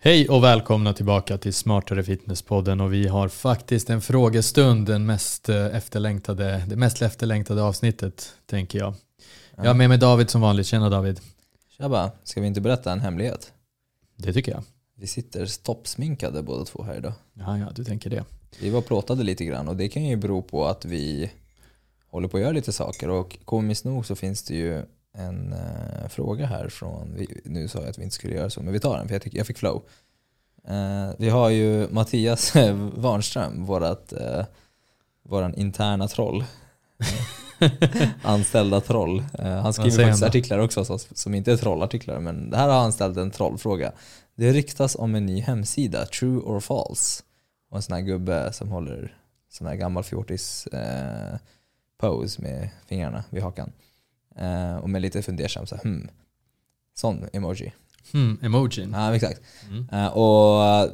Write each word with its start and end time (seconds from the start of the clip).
Hej 0.00 0.28
och 0.28 0.44
välkomna 0.44 0.92
tillbaka 0.92 1.38
till 1.38 1.54
Smartare 1.54 2.02
Fitness-podden 2.02 2.80
och 2.80 2.92
vi 2.92 3.08
har 3.08 3.28
faktiskt 3.28 3.90
en 3.90 4.00
frågestund, 4.00 4.86
den 4.86 5.06
mest 5.06 5.48
eh, 5.48 5.76
efterlängtade, 5.76 6.64
det 6.68 6.76
mest 6.76 7.02
efterlängtade 7.02 7.62
avsnittet 7.62 8.34
tänker 8.46 8.78
jag. 8.78 8.94
Jag 9.56 9.64
har 9.64 9.74
med 9.74 9.88
mig 9.88 9.98
David 9.98 10.30
som 10.30 10.40
vanligt, 10.40 10.66
tjena 10.66 10.90
David. 10.90 11.20
Tjaba, 11.68 12.10
ska 12.24 12.40
vi 12.40 12.46
inte 12.46 12.60
berätta 12.60 12.92
en 12.92 13.00
hemlighet? 13.00 13.52
Det 14.16 14.32
tycker 14.32 14.52
jag. 14.52 14.62
Vi 14.96 15.06
sitter 15.06 15.62
toppsminkade 15.62 16.42
båda 16.42 16.64
två 16.64 16.82
här 16.82 16.96
idag. 16.96 17.12
Ja, 17.32 17.58
ja, 17.58 17.66
du 17.74 17.84
tänker 17.84 18.10
det. 18.10 18.24
Vi 18.60 18.70
var 18.70 18.80
plåtade 18.80 19.22
lite 19.22 19.44
grann 19.44 19.68
och 19.68 19.76
det 19.76 19.88
kan 19.88 20.04
ju 20.04 20.16
bero 20.16 20.42
på 20.42 20.66
att 20.66 20.84
vi 20.84 21.30
håller 22.10 22.28
på 22.28 22.36
att 22.36 22.42
göra 22.42 22.52
lite 22.52 22.72
saker 22.72 23.10
och 23.10 23.38
komiskt 23.44 23.84
nog 23.84 24.06
så 24.06 24.16
finns 24.16 24.42
det 24.42 24.54
ju 24.54 24.82
en 25.18 25.52
uh, 25.52 26.08
fråga 26.08 26.46
här 26.46 26.68
från, 26.68 27.14
vi, 27.14 27.40
nu 27.44 27.68
sa 27.68 27.78
jag 27.78 27.88
att 27.88 27.98
vi 27.98 28.02
inte 28.02 28.14
skulle 28.14 28.34
göra 28.34 28.50
så 28.50 28.62
men 28.62 28.72
vi 28.72 28.80
tar 28.80 28.98
den 28.98 29.08
för 29.08 29.14
jag, 29.14 29.22
tyck, 29.22 29.34
jag 29.34 29.46
fick 29.46 29.58
flow. 29.58 29.82
Uh, 30.70 31.10
vi 31.18 31.28
har 31.28 31.50
ju 31.50 31.88
Mattias 31.90 32.54
Warnström, 32.94 33.64
vårat, 33.64 34.12
uh, 34.20 34.44
våran 35.22 35.54
interna 35.54 36.08
troll. 36.08 36.44
Anställda 38.22 38.80
troll. 38.80 39.24
han 39.38 39.72
skriver 39.72 40.04
faktiskt 40.04 40.22
artiklar 40.22 40.58
också 40.58 40.98
som 40.98 41.34
inte 41.34 41.52
är 41.52 41.56
trollartiklar 41.56 42.20
men 42.20 42.52
här 42.54 42.68
har 42.68 42.80
han 42.80 42.92
ställt 42.92 43.16
en 43.16 43.30
trollfråga. 43.30 43.92
Det 44.34 44.52
ryktas 44.52 44.96
om 44.96 45.14
en 45.14 45.26
ny 45.26 45.40
hemsida, 45.40 46.06
True 46.06 46.40
or 46.40 46.60
False. 46.60 47.22
Och 47.70 47.76
en 47.76 47.82
sån 47.82 47.94
här 47.94 48.02
gubbe 48.02 48.52
som 48.52 48.68
håller 48.68 49.16
sån 49.48 49.66
här 49.66 49.74
gammal 49.74 50.04
fjortis 50.04 50.66
eh, 50.66 51.38
pose 51.98 52.42
med 52.42 52.68
fingrarna 52.86 53.24
vid 53.30 53.42
hakan. 53.42 53.72
Eh, 54.38 54.76
och 54.76 54.90
med 54.90 55.02
lite 55.02 55.22
fundersam 55.22 55.66
så 55.66 55.76
här, 55.76 55.82
hmm. 55.82 56.08
Sån 56.94 57.28
emoji. 57.32 57.72
Hmm, 58.12 58.38
emojin. 58.42 58.92
Ja, 58.92 59.14
exakt. 59.14 59.40
Mm. 59.70 59.88
Eh, 59.92 60.06
och 60.06 60.90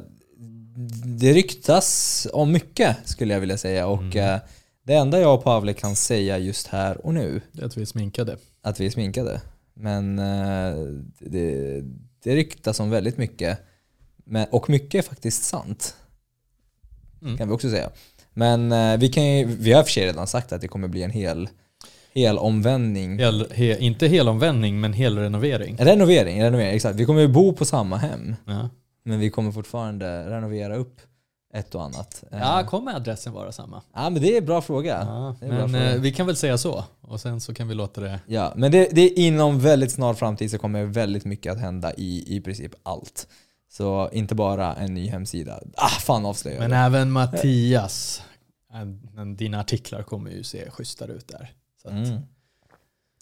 det 1.05 1.33
ryktas 1.33 2.27
om 2.33 2.51
mycket 2.51 2.97
skulle 3.05 3.33
jag 3.33 3.41
vilja 3.41 3.57
säga. 3.57 3.87
Och 3.87 4.01
mm. 4.01 4.17
Eh, 4.17 4.39
det 4.83 4.93
enda 4.93 5.19
jag 5.19 5.35
och 5.35 5.43
Pavle 5.43 5.73
kan 5.73 5.95
säga 5.95 6.37
just 6.37 6.67
här 6.67 7.05
och 7.05 7.13
nu. 7.13 7.41
Det 7.51 7.61
är 7.61 7.65
att 7.65 7.77
vi 7.77 7.81
är 7.81 7.85
sminkade. 7.85 8.37
Att 8.61 8.79
vi 8.79 8.85
är 8.85 8.89
sminkade. 8.89 9.41
Men 9.73 10.19
eh, 10.19 10.75
det, 11.19 11.81
det 12.23 12.35
ryktas 12.35 12.79
om 12.79 12.89
väldigt 12.89 13.17
mycket. 13.17 13.59
Men, 14.15 14.47
och 14.51 14.69
mycket 14.69 15.05
är 15.05 15.09
faktiskt 15.09 15.43
sant. 15.43 15.95
Mm. 17.21 17.37
Kan 17.37 17.47
vi 17.47 17.53
också 17.53 17.69
säga. 17.69 17.89
Men 18.33 18.71
eh, 18.71 18.97
vi, 18.97 19.09
kan 19.09 19.25
ju, 19.25 19.45
vi 19.45 19.73
har 19.73 19.83
för 19.83 19.91
sig 19.91 20.05
redan 20.05 20.27
sagt 20.27 20.51
att 20.51 20.61
det 20.61 20.67
kommer 20.67 20.87
bli 20.87 21.03
en 21.03 21.11
hel, 21.11 21.49
hel 22.15 22.37
omvändning. 22.37 23.19
Hel, 23.19 23.51
he, 23.51 23.77
inte 23.77 24.07
hel 24.07 24.29
omvändning 24.29 24.81
men 24.81 24.93
hel 24.93 25.17
renovering. 25.17 25.77
Renovering, 25.77 26.43
renovering, 26.43 26.75
exakt. 26.75 26.95
Vi 26.95 27.05
kommer 27.05 27.21
ju 27.21 27.27
bo 27.27 27.53
på 27.53 27.65
samma 27.65 27.97
hem. 27.97 28.35
Ja. 28.45 28.69
Men 29.03 29.19
vi 29.19 29.29
kommer 29.29 29.51
fortfarande 29.51 30.29
renovera 30.29 30.75
upp 30.75 31.01
ett 31.53 31.75
och 31.75 31.83
annat. 31.83 32.23
Ja, 32.31 32.63
kommer 32.67 32.95
adressen 32.95 33.33
vara 33.33 33.51
samma? 33.51 33.81
Ja, 33.93 34.09
men 34.09 34.21
det 34.21 34.33
är 34.33 34.37
en 34.37 34.45
bra 34.45 34.61
fråga. 34.61 34.97
Ja, 35.01 35.35
men 35.39 35.49
bra 35.49 35.67
fråga. 35.67 35.93
Eh, 35.93 36.01
vi 36.01 36.11
kan 36.11 36.25
väl 36.25 36.35
säga 36.35 36.57
så 36.57 36.83
och 37.01 37.21
sen 37.21 37.41
så 37.41 37.53
kan 37.53 37.67
vi 37.67 37.73
låta 37.73 38.01
det... 38.01 38.19
Ja, 38.27 38.53
men 38.55 38.71
det, 38.71 38.89
det 38.91 39.01
är 39.01 39.19
inom 39.19 39.59
väldigt 39.59 39.91
snar 39.91 40.13
framtid 40.13 40.51
så 40.51 40.57
kommer 40.57 40.85
väldigt 40.85 41.25
mycket 41.25 41.51
att 41.53 41.59
hända 41.59 41.93
i 41.93 42.35
i 42.35 42.41
princip 42.41 42.71
allt. 42.83 43.27
Så 43.71 44.09
inte 44.13 44.35
bara 44.35 44.75
en 44.75 44.93
ny 44.93 45.07
hemsida. 45.07 45.59
Ah, 45.75 45.87
fan 45.87 46.25
avslöjar 46.25 46.59
Men 46.59 46.73
även 46.73 47.11
Mattias, 47.11 48.23
dina 49.37 49.59
artiklar 49.59 50.03
kommer 50.03 50.31
ju 50.31 50.43
se 50.43 50.69
schysstare 50.69 51.11
ut 51.11 51.27
där. 51.27 51.51
Mm. 51.89 52.21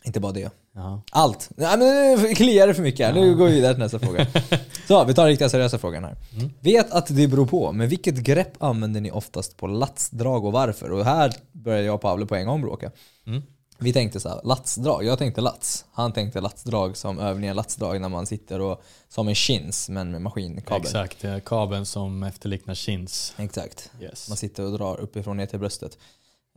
Inte 0.06 0.20
bara 0.20 0.32
det. 0.32 0.52
Ja. 0.76 1.02
Allt. 1.12 1.50
Nej, 1.56 1.78
men 1.78 2.18
nu 2.22 2.36
kliar 2.36 2.68
det 2.68 2.74
för 2.74 2.82
mycket 2.82 3.08
här. 3.08 3.14
Nu 3.14 3.36
går 3.36 3.46
vi 3.46 3.52
vidare 3.52 3.74
till 3.74 3.84
nästa 3.84 4.00
fråga. 4.00 4.28
Så, 4.88 5.04
vi 5.06 5.14
tar 5.14 5.24
den 5.24 5.30
riktiga 5.30 5.50
seriösa 5.50 5.78
frågan 5.78 6.04
här. 6.04 6.16
Mm. 6.34 6.52
Vet 6.60 6.92
att 6.92 7.08
det 7.16 7.28
beror 7.28 7.46
på, 7.46 7.72
men 7.72 7.88
vilket 7.88 8.16
grepp 8.16 8.64
använder 8.64 9.02
ni 9.02 9.12
oftast 9.12 9.58
på 9.58 9.68
latsdrag 9.68 10.46
och 10.46 10.52
varför? 10.52 10.92
Och 10.92 11.06
här 11.06 11.34
börjar 11.52 11.82
jag 11.82 11.96
och 11.96 12.02
Pavle 12.02 12.26
på 12.26 12.36
en 12.36 12.48
gång 12.48 12.62
bråka. 12.62 12.92
Mm. 13.28 13.42
Vi 13.78 13.94
tänkte 13.94 14.20
så 14.20 14.30
här, 14.30 14.42
latsdrag. 14.44 15.06
Jag 15.06 15.18
tänkte 15.18 15.42
lats. 15.42 15.86
Han 15.92 16.14
tänkte 16.14 16.42
latsdrag 16.42 16.98
som 16.98 17.20
övningar 17.20 17.54
latsdrag 17.54 18.02
när 18.02 18.10
man 18.10 18.26
sitter 18.26 18.62
och 18.62 18.84
som 19.10 19.28
en 19.28 19.36
chins 19.36 19.90
men 19.90 20.12
med 20.12 20.22
maskinkabel. 20.22 20.82
Exakt, 20.82 21.26
kabeln 21.46 21.86
som 21.86 22.24
efterliknar 22.24 22.76
chins. 22.76 23.34
Exakt. 23.38 23.92
Yes. 24.02 24.30
Man 24.30 24.38
sitter 24.38 24.64
och 24.64 24.72
drar 24.78 25.00
uppifrån 25.00 25.38
ner 25.38 25.46
till 25.46 25.60
bröstet 25.60 25.98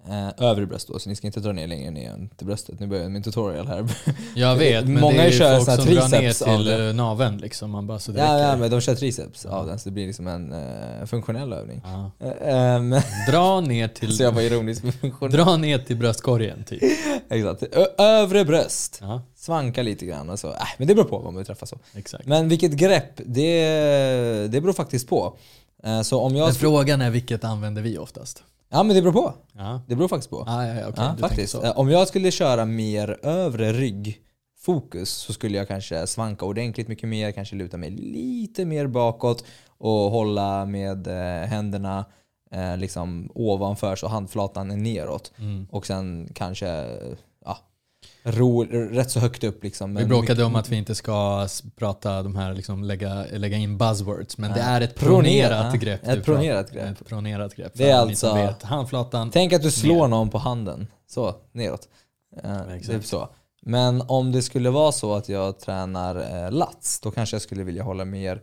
eh, 0.08 0.46
övre 0.46 0.66
bröst 0.66 0.88
då, 0.88 0.98
så 0.98 1.08
ni 1.08 1.16
ska 1.16 1.26
inte 1.26 1.40
dra 1.40 1.52
ner 1.52 1.66
längre 1.66 1.90
ner 1.90 2.10
än 2.10 2.28
till 2.28 2.46
bröstet. 2.46 2.80
Nu 2.80 2.86
börjar 2.86 3.08
min 3.08 3.22
tutorial 3.22 3.66
här. 3.66 3.86
Jag 4.34 4.56
vet, 4.56 4.84
men 4.84 5.00
Många 5.00 5.16
det 5.16 5.22
är 5.22 5.30
ju 5.30 5.64
folk 5.64 5.80
som 5.80 5.94
drar 5.94 6.20
ner 6.20 6.56
till 6.56 6.86
eh, 6.88 6.94
naveln 6.94 7.38
liksom. 7.38 7.70
Man 7.70 7.86
bara 7.86 7.98
så 7.98 8.12
ja, 8.16 8.38
ja, 8.40 8.56
men 8.56 8.70
de 8.70 8.80
kör 8.80 8.94
triceps 8.94 9.46
av 9.46 9.66
den, 9.66 9.78
så 9.78 9.88
det 9.88 9.92
blir 9.92 10.06
liksom 10.06 10.26
en 10.26 10.52
uh, 10.52 11.06
funktionell 11.06 11.52
övning. 11.52 11.82
Ja. 11.84 12.10
Uh, 12.26 13.02
dra 13.30 13.60
ner 13.60 13.88
till... 13.88 14.16
så 14.16 14.22
jag 14.22 14.32
var 14.32 14.42
ironisk 14.42 14.82
med 14.82 14.94
funktionell. 14.94 15.32
Dra 15.32 15.56
ner 15.56 15.78
till 15.78 15.96
bröstkorgen 15.96 16.64
typ. 16.64 16.82
Exakt. 17.30 17.62
Ö 17.62 17.86
övre 17.98 18.44
bröst. 18.44 18.98
Ja. 19.02 19.22
Svanka 19.36 19.82
lite 19.82 20.06
grann 20.06 20.30
och 20.30 20.38
så. 20.38 20.48
Äh, 20.48 20.56
men 20.78 20.88
det 20.88 20.94
beror 20.94 21.06
på 21.06 21.16
vad 21.16 21.24
man 21.24 21.36
vill 21.36 21.46
träffa 21.46 21.66
så. 21.66 21.78
Exakt. 21.94 22.26
Men 22.26 22.48
vilket 22.48 22.72
grepp, 22.72 23.12
det, 23.16 24.48
det 24.48 24.60
beror 24.60 24.72
faktiskt 24.72 25.08
på. 25.08 25.36
Så 26.04 26.20
om 26.20 26.36
jag 26.36 26.46
men 26.46 26.54
frågan 26.54 27.00
är 27.00 27.10
vilket 27.10 27.44
använder 27.44 27.82
vi 27.82 27.98
oftast? 27.98 28.42
Ja 28.68 28.82
men 28.82 28.96
det 28.96 29.02
beror 29.02 29.12
på. 29.12 29.34
Ja. 29.52 29.80
Det 29.88 29.96
beror 29.96 30.08
faktiskt 30.08 30.30
på. 30.30 30.44
Ah, 30.46 30.66
ja, 30.66 30.74
ja, 30.74 30.88
okay. 30.88 31.04
ja, 31.04 31.16
faktiskt. 31.28 31.54
Om 31.54 31.90
jag 31.90 32.08
skulle 32.08 32.30
köra 32.30 32.64
mer 32.64 33.18
övre 33.22 33.72
ryggfokus 33.72 35.10
så 35.10 35.32
skulle 35.32 35.56
jag 35.56 35.68
kanske 35.68 36.06
svanka 36.06 36.44
ordentligt 36.44 36.88
mycket 36.88 37.08
mer, 37.08 37.32
kanske 37.32 37.56
luta 37.56 37.76
mig 37.76 37.90
lite 37.90 38.64
mer 38.64 38.86
bakåt 38.86 39.44
och 39.78 40.10
hålla 40.10 40.64
med 40.64 41.06
eh, 41.06 41.48
händerna 41.48 42.04
eh, 42.50 42.76
liksom 42.76 43.30
ovanför 43.34 43.96
så 43.96 44.08
handflatan 44.08 44.70
är 44.70 44.76
neråt. 44.76 45.32
Mm. 45.38 45.66
Och 45.70 45.86
sen 45.86 46.28
kanske 46.34 46.86
ro, 48.26 48.64
rätt 48.64 49.10
så 49.10 49.20
högt 49.20 49.44
upp. 49.44 49.64
Liksom, 49.64 49.94
vi 49.94 50.04
bråkade 50.04 50.44
om 50.44 50.56
att 50.56 50.68
vi 50.68 50.76
inte 50.76 50.94
ska 50.94 51.48
prata 51.76 52.22
de 52.22 52.36
här, 52.36 52.54
liksom, 52.54 52.84
lägga, 52.84 53.26
lägga 53.32 53.56
in 53.56 53.78
buzzwords, 53.78 54.38
men 54.38 54.50
ja. 54.50 54.56
det 54.56 54.62
är 54.62 54.80
ett 54.80 54.94
pronerat 54.94 55.74
ja. 55.74 55.80
grepp. 55.80 56.08
Ett 56.08 56.24
pronerat 56.24 56.72
grepp. 56.72 56.84
Ett 56.84 57.06
pronerat 57.06 57.54
grepp. 57.54 57.72
Det 57.74 57.90
är 57.90 57.96
alltså, 57.96 58.34
vet. 58.34 58.62
Handflatan 58.62 59.30
tänk 59.30 59.52
att 59.52 59.62
du 59.62 59.70
slår 59.70 60.02
ner. 60.02 60.08
någon 60.08 60.30
på 60.30 60.38
handen, 60.38 60.86
så 61.06 61.34
neråt. 61.52 61.88
Uh, 62.44 62.80
typ 62.80 63.04
så. 63.04 63.28
Men 63.62 64.02
om 64.08 64.32
det 64.32 64.42
skulle 64.42 64.70
vara 64.70 64.92
så 64.92 65.14
att 65.14 65.28
jag 65.28 65.58
tränar 65.60 66.44
eh, 66.44 66.52
lats, 66.52 67.00
då 67.00 67.10
kanske 67.10 67.34
jag 67.34 67.42
skulle 67.42 67.64
vilja 67.64 67.82
hålla 67.82 68.04
mer 68.04 68.42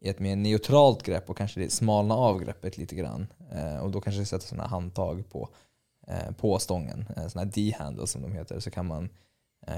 i 0.00 0.08
ett 0.08 0.18
mer 0.18 0.36
neutralt 0.36 1.02
grepp 1.02 1.30
och 1.30 1.36
kanske 1.36 1.70
smalna 1.70 2.14
av 2.14 2.40
greppet 2.40 2.78
lite 2.78 2.94
grann. 2.94 3.26
Eh, 3.52 3.78
och 3.78 3.90
då 3.90 4.00
kanske 4.00 4.20
jag 4.20 4.28
sätter 4.28 4.46
sådana 4.46 4.68
handtag 4.68 5.24
på, 5.30 5.48
eh, 6.06 6.34
på 6.36 6.58
stången, 6.58 7.08
eh, 7.16 7.26
sådana 7.26 7.50
D-handles 7.50 8.10
som 8.10 8.22
de 8.22 8.32
heter, 8.32 8.60
så 8.60 8.70
kan 8.70 8.86
man 8.86 9.04
eh, 9.04 9.10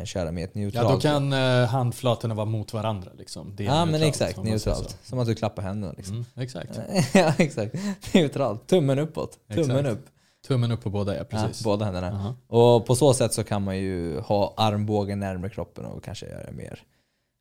köra 0.04 0.32
med 0.32 0.44
ett 0.44 0.54
neutralt. 0.54 0.88
Ja, 0.88 0.94
då 0.94 1.00
kan 1.00 1.32
eh, 1.32 1.68
handflatorna 1.68 2.34
vara 2.34 2.46
mot 2.46 2.72
varandra. 2.72 3.10
Liksom. 3.18 3.56
Det 3.56 3.64
ja, 3.64 3.84
men 3.84 4.02
exakt. 4.02 4.42
Neutralt. 4.42 4.98
Som 5.02 5.18
att 5.18 5.26
du 5.26 5.34
klappar 5.34 5.62
händerna. 5.62 5.94
Liksom. 5.96 6.14
Mm, 6.14 6.26
exakt. 6.34 6.80
ja, 7.14 7.32
exakt. 7.38 7.74
Neutralt. 8.14 8.66
Tummen 8.66 8.98
uppåt. 8.98 9.38
Tummen 9.54 9.76
exakt. 9.76 9.88
upp. 9.88 10.06
Tummen 10.46 10.72
upp 10.72 10.82
på 10.82 10.90
båda, 10.90 11.16
ja 11.16 11.24
precis. 11.24 11.60
Ja, 11.60 11.64
båda 11.70 11.84
händerna. 11.84 12.10
Uh 12.10 12.14
-huh. 12.16 12.76
Och 12.76 12.86
på 12.86 12.96
så 12.96 13.14
sätt 13.14 13.32
så 13.32 13.44
kan 13.44 13.62
man 13.62 13.78
ju 13.78 14.20
ha 14.20 14.54
armbågen 14.56 15.20
närmare 15.20 15.50
kroppen 15.50 15.84
och 15.84 16.04
kanske 16.04 16.26
göra 16.26 16.52
mer 16.52 16.82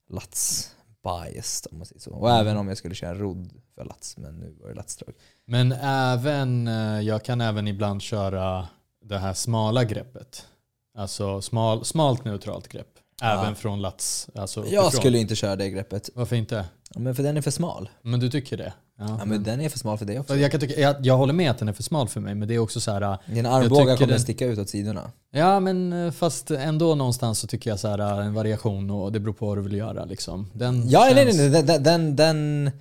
lats 0.10 0.72
biased 1.04 1.72
om 1.72 1.78
man 1.78 1.86
säger 1.86 2.02
så. 2.02 2.12
Och 2.12 2.30
mm. 2.30 2.42
även 2.42 2.58
om 2.58 2.68
jag 2.68 2.78
skulle 2.78 2.96
köra 2.96 3.14
rodd 3.14 3.54
för 3.76 3.86
lats, 3.86 4.18
men 4.18 4.40
nu 4.40 4.56
var 4.62 4.70
det 4.70 4.76
latsdrag. 4.76 5.14
Men 5.46 5.72
även, 5.82 6.68
eh, 6.68 7.02
jag 7.02 7.24
kan 7.24 7.42
även 7.42 7.68
ibland 7.68 8.02
köra 8.02 8.68
det 9.02 9.18
här 9.18 9.34
smala 9.34 9.84
greppet. 9.84 10.48
Alltså 10.96 11.42
smal, 11.42 11.86
smalt 11.86 12.26
neutralt 12.26 12.68
grepp. 12.68 12.88
Även 13.22 13.50
ja. 13.50 13.56
från 13.56 13.82
lats. 13.82 14.30
Alltså 14.36 14.66
jag 14.68 14.94
skulle 14.94 15.18
inte 15.18 15.36
köra 15.36 15.56
det 15.56 15.70
greppet. 15.70 16.10
Varför 16.14 16.36
inte? 16.36 16.66
Ja, 16.94 17.00
men 17.00 17.16
för 17.16 17.24
den 17.24 17.38
är 17.38 17.42
för 17.42 17.52
smal. 17.52 17.90
Men 18.02 18.20
du 18.20 18.30
tycker 18.30 18.58
det? 18.58 18.74
Ja, 18.98 19.18
ja 19.20 19.26
men 19.26 19.44
den 19.44 19.62
är 19.62 19.70
för 19.70 19.80
smal 19.80 19.98
för 19.98 20.06
dig 20.06 20.20
också. 20.20 20.36
Jag, 20.36 20.52
kan 20.52 20.60
tycka, 20.60 20.82
jag, 20.82 21.06
jag 21.06 21.18
håller 21.18 21.34
med 21.34 21.52
att 21.52 21.58
den 21.58 21.68
är 21.68 21.74
för 21.74 21.84
smal 21.84 22.08
för 22.08 22.20
mig, 22.20 22.36
men 22.36 22.48
det 22.48 22.56
är 22.56 22.60
också 22.60 22.80
så 22.80 22.92
här... 22.92 23.18
Dina 23.26 23.50
armbågar 23.50 23.98
kommer 23.98 24.12
den, 24.12 24.20
sticka 24.20 24.46
ut 24.46 24.60
åt 24.60 24.70
sidorna. 24.70 25.12
Ja, 25.32 25.60
men 25.60 25.94
äh, 25.94 26.12
fast 26.12 26.52
ändå 26.52 26.96
någonstans 26.96 27.40
så 27.40 27.48
tycker 27.48 27.70
jag 27.70 27.80
så 27.80 27.88
här, 27.88 28.00
äh, 28.00 28.26
en 28.26 28.34
variation 28.34 28.90
och 28.90 29.12
det 29.12 29.20
beror 29.20 29.34
på 29.34 29.48
vad 29.48 29.58
du 29.58 29.62
vill 29.62 29.76
göra. 29.76 30.06
Liksom. 30.06 30.52
Den 30.54 30.90
ja, 30.90 31.04
känns... 31.04 31.16
nej, 31.16 31.26
nej, 31.26 31.50
nej. 31.50 31.64
Den, 31.64 31.84
den, 31.84 32.16
den, 32.16 32.72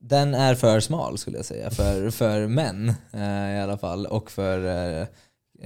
den, 0.00 0.34
är 0.34 0.54
för 0.54 0.80
smal 0.80 1.18
skulle 1.18 1.36
jag 1.36 1.46
säga. 1.46 1.70
För, 1.70 2.10
för 2.10 2.46
män 2.46 2.94
i 3.56 3.60
alla 3.62 3.78
fall. 3.78 4.06
Och 4.06 4.30
för 4.30 5.06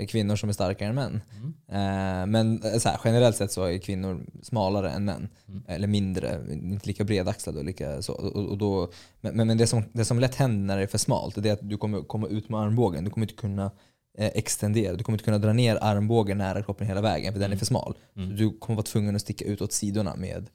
kvinnor 0.06 0.36
som 0.36 0.48
är 0.48 0.52
starkare 0.52 0.88
än 0.88 0.94
män. 0.94 1.20
Mm. 1.36 1.54
Eh, 1.68 2.26
men 2.26 2.62
eh, 2.62 2.78
så 2.78 2.88
här, 2.88 3.00
generellt 3.04 3.36
sett 3.36 3.52
så 3.52 3.64
är 3.64 3.78
kvinnor 3.78 4.26
smalare 4.42 4.90
än 4.90 5.04
män. 5.04 5.28
Mm. 5.48 5.62
Eller 5.68 5.86
mindre, 5.86 6.40
inte 6.52 6.86
lika 6.86 7.04
bredaxlade. 7.04 7.58
Och 7.58 7.64
lika 7.64 8.02
så. 8.02 8.12
Och, 8.12 8.36
och 8.36 8.58
då, 8.58 8.90
men 9.20 9.46
men 9.46 9.58
det, 9.58 9.66
som, 9.66 9.82
det 9.92 10.04
som 10.04 10.18
lätt 10.18 10.34
händer 10.34 10.66
när 10.66 10.76
det 10.76 10.82
är 10.82 10.86
för 10.86 10.98
smalt 10.98 11.38
är 11.38 11.52
att 11.52 11.68
du 11.70 11.76
kommer 11.76 12.02
komma 12.02 12.26
ut 12.26 12.48
med 12.48 12.60
armbågen. 12.60 13.04
Du 13.04 13.10
kommer 13.10 13.24
inte 13.24 13.40
kunna 13.40 13.70
eh, 14.18 14.30
extendera. 14.34 14.94
Du 14.94 15.04
kommer 15.04 15.14
inte 15.14 15.24
kunna 15.24 15.38
dra 15.38 15.52
ner 15.52 15.78
armbågen 15.80 16.38
nära 16.38 16.62
kroppen 16.62 16.86
hela 16.86 17.00
vägen 17.00 17.32
för 17.32 17.38
mm. 17.38 17.40
den 17.40 17.42
är 17.42 17.46
mm. 17.46 17.58
för 17.58 17.66
smal. 17.66 17.94
Mm. 18.16 18.36
du 18.36 18.58
kommer 18.58 18.76
vara 18.76 18.86
tvungen 18.86 19.16
att 19.16 19.22
sticka 19.22 19.44
ut 19.44 19.62
åt 19.62 19.72
sidorna 19.72 20.16
med 20.16 20.48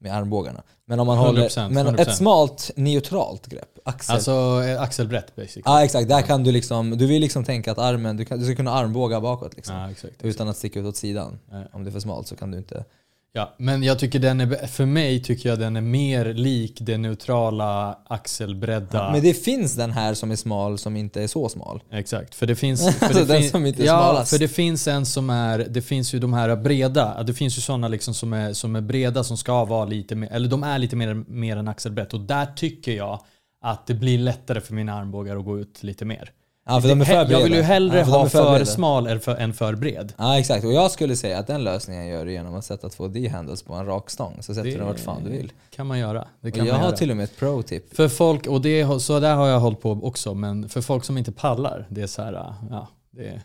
med 0.00 0.14
armbågarna. 0.14 0.62
Men 0.84 1.00
om 1.00 1.06
man 1.06 1.18
100%, 1.18 1.20
håller 1.20 1.68
men 1.68 1.86
100%. 1.86 2.00
ett 2.00 2.16
smalt 2.16 2.70
neutralt 2.76 3.46
grepp, 3.46 3.78
axel. 3.84 4.14
Alltså 4.14 4.62
eh, 4.66 4.82
axelbrett 4.82 5.36
basically. 5.36 5.62
Ja 5.64 5.84
exakt, 5.84 6.08
där 6.08 6.22
kan 6.22 6.44
du 6.44 6.52
liksom, 6.52 6.90
du 6.98 7.06
vill 7.06 7.20
liksom 7.20 7.44
tänka 7.44 7.72
att 7.72 7.78
armen, 7.78 8.16
du, 8.16 8.24
kan, 8.24 8.38
du 8.38 8.44
ska 8.44 8.54
kunna 8.54 8.72
armbåga 8.72 9.20
bakåt 9.20 9.56
liksom. 9.56 9.76
Ja, 9.76 9.90
exakt. 9.90 10.14
Utan 10.22 10.48
att 10.48 10.56
sticka 10.56 10.80
ut 10.80 10.86
åt 10.86 10.96
sidan. 10.96 11.38
Ja. 11.50 11.62
Om 11.72 11.84
det 11.84 11.90
är 11.90 11.92
för 11.92 12.00
smalt 12.00 12.26
så 12.26 12.36
kan 12.36 12.50
du 12.50 12.58
inte... 12.58 12.84
Ja, 13.32 13.54
men 13.58 13.82
jag 13.82 13.98
tycker 13.98 14.18
den 14.18 14.40
är, 14.40 14.66
för 14.66 14.86
mig 14.86 15.22
tycker 15.22 15.48
jag 15.48 15.58
den 15.58 15.76
är 15.76 15.80
mer 15.80 16.34
lik 16.34 16.78
det 16.80 16.98
neutrala 16.98 17.98
axelbredda. 18.06 19.12
Men 19.12 19.22
det 19.22 19.34
finns 19.34 19.74
den 19.76 19.90
här 19.90 20.14
som 20.14 20.30
är 20.30 20.36
smal 20.36 20.78
som 20.78 20.96
inte 20.96 21.22
är 21.22 21.26
så 21.26 21.48
smal. 21.48 21.82
Exakt, 21.90 22.34
för 22.34 22.46
det 22.46 22.56
finns... 22.56 22.96
För 22.98 23.06
Alltså 23.06 23.18
det 23.24 23.32
den 23.32 23.42
fin- 23.42 23.50
som 23.50 23.66
inte 23.66 23.82
är 23.82 23.86
Ja, 23.86 23.98
smalast. 24.02 24.30
för 24.30 24.38
det 24.38 24.48
finns 24.48 24.88
en 24.88 25.06
som 25.06 25.30
är... 25.30 25.58
Det 25.58 25.82
finns 25.82 26.14
ju 26.14 26.18
de 26.18 26.32
här 26.32 26.56
breda. 26.56 27.22
Det 27.22 27.34
finns 27.34 27.58
ju 27.58 27.60
sådana 27.62 27.88
liksom 27.88 28.14
som 28.14 28.32
är, 28.32 28.52
som 28.52 28.76
är 28.76 28.80
breda 28.80 29.24
som 29.24 29.36
ska 29.36 29.64
vara 29.64 29.84
lite 29.84 30.14
mer... 30.16 30.28
Eller 30.32 30.48
de 30.48 30.62
är 30.62 30.78
lite 30.78 30.96
mer, 30.96 31.14
mer 31.14 31.56
än 31.56 31.68
axelbrett. 31.68 32.14
Och 32.14 32.20
där 32.20 32.46
tycker 32.46 32.92
jag 32.92 33.20
att 33.64 33.86
det 33.86 33.94
blir 33.94 34.18
lättare 34.18 34.60
för 34.60 34.74
mina 34.74 34.94
armbågar 34.94 35.36
att 35.36 35.44
gå 35.44 35.58
ut 35.58 35.82
lite 35.82 36.04
mer. 36.04 36.30
Ja, 36.70 36.80
för 36.80 36.88
de 36.88 37.00
är 37.00 37.04
för 37.04 37.12
breda. 37.24 37.32
jag 37.32 37.42
vill 37.44 37.54
ju 37.54 37.62
hellre 37.62 37.98
ja, 37.98 38.04
för 38.04 38.12
ha 38.12 38.24
är 38.24 38.28
för, 38.28 38.50
breda. 38.52 38.66
smal 38.66 39.06
än 39.06 39.20
för, 39.20 39.36
än 39.36 39.52
för 39.52 39.74
bred. 39.74 40.12
Ja 40.18 40.38
exakt, 40.38 40.64
och 40.64 40.72
jag 40.72 40.90
skulle 40.90 41.16
säga 41.16 41.38
att 41.38 41.46
den 41.46 41.64
lösningen 41.64 42.06
gör 42.06 42.24
du 42.24 42.32
genom 42.32 42.54
att 42.54 42.64
sätta 42.64 42.88
två 42.88 43.08
D-handles 43.08 43.62
på 43.62 43.74
en 43.74 43.86
rak 43.86 44.10
stång. 44.10 44.36
Så 44.40 44.54
sätter 44.54 44.70
du 44.70 44.76
den 44.76 44.86
vart 44.86 45.00
fan 45.00 45.24
du 45.24 45.30
vill. 45.30 45.52
kan 45.70 45.86
man 45.86 45.98
göra. 45.98 46.28
Det 46.40 46.48
Och 46.48 46.54
kan 46.54 46.66
jag 46.66 46.72
man 46.72 46.80
har 46.80 46.88
göra. 46.88 46.96
till 46.96 47.10
och 47.10 47.16
med 47.16 47.24
ett 47.24 47.36
pro-tip. 47.38 47.96
För 47.96 48.08
folk, 48.08 48.46
och 48.46 48.60
det, 48.60 49.00
så 49.02 49.20
där 49.20 49.34
har 49.34 49.48
jag 49.48 49.60
hållit 49.60 49.80
på 49.80 49.90
också, 50.02 50.34
men 50.34 50.68
för 50.68 50.80
folk 50.80 51.04
som 51.04 51.18
inte 51.18 51.32
pallar, 51.32 51.86
det 51.88 52.02
är 52.02 52.06
så 52.06 52.22
här, 52.22 52.32
ja, 52.70 52.88
det, 53.10 53.40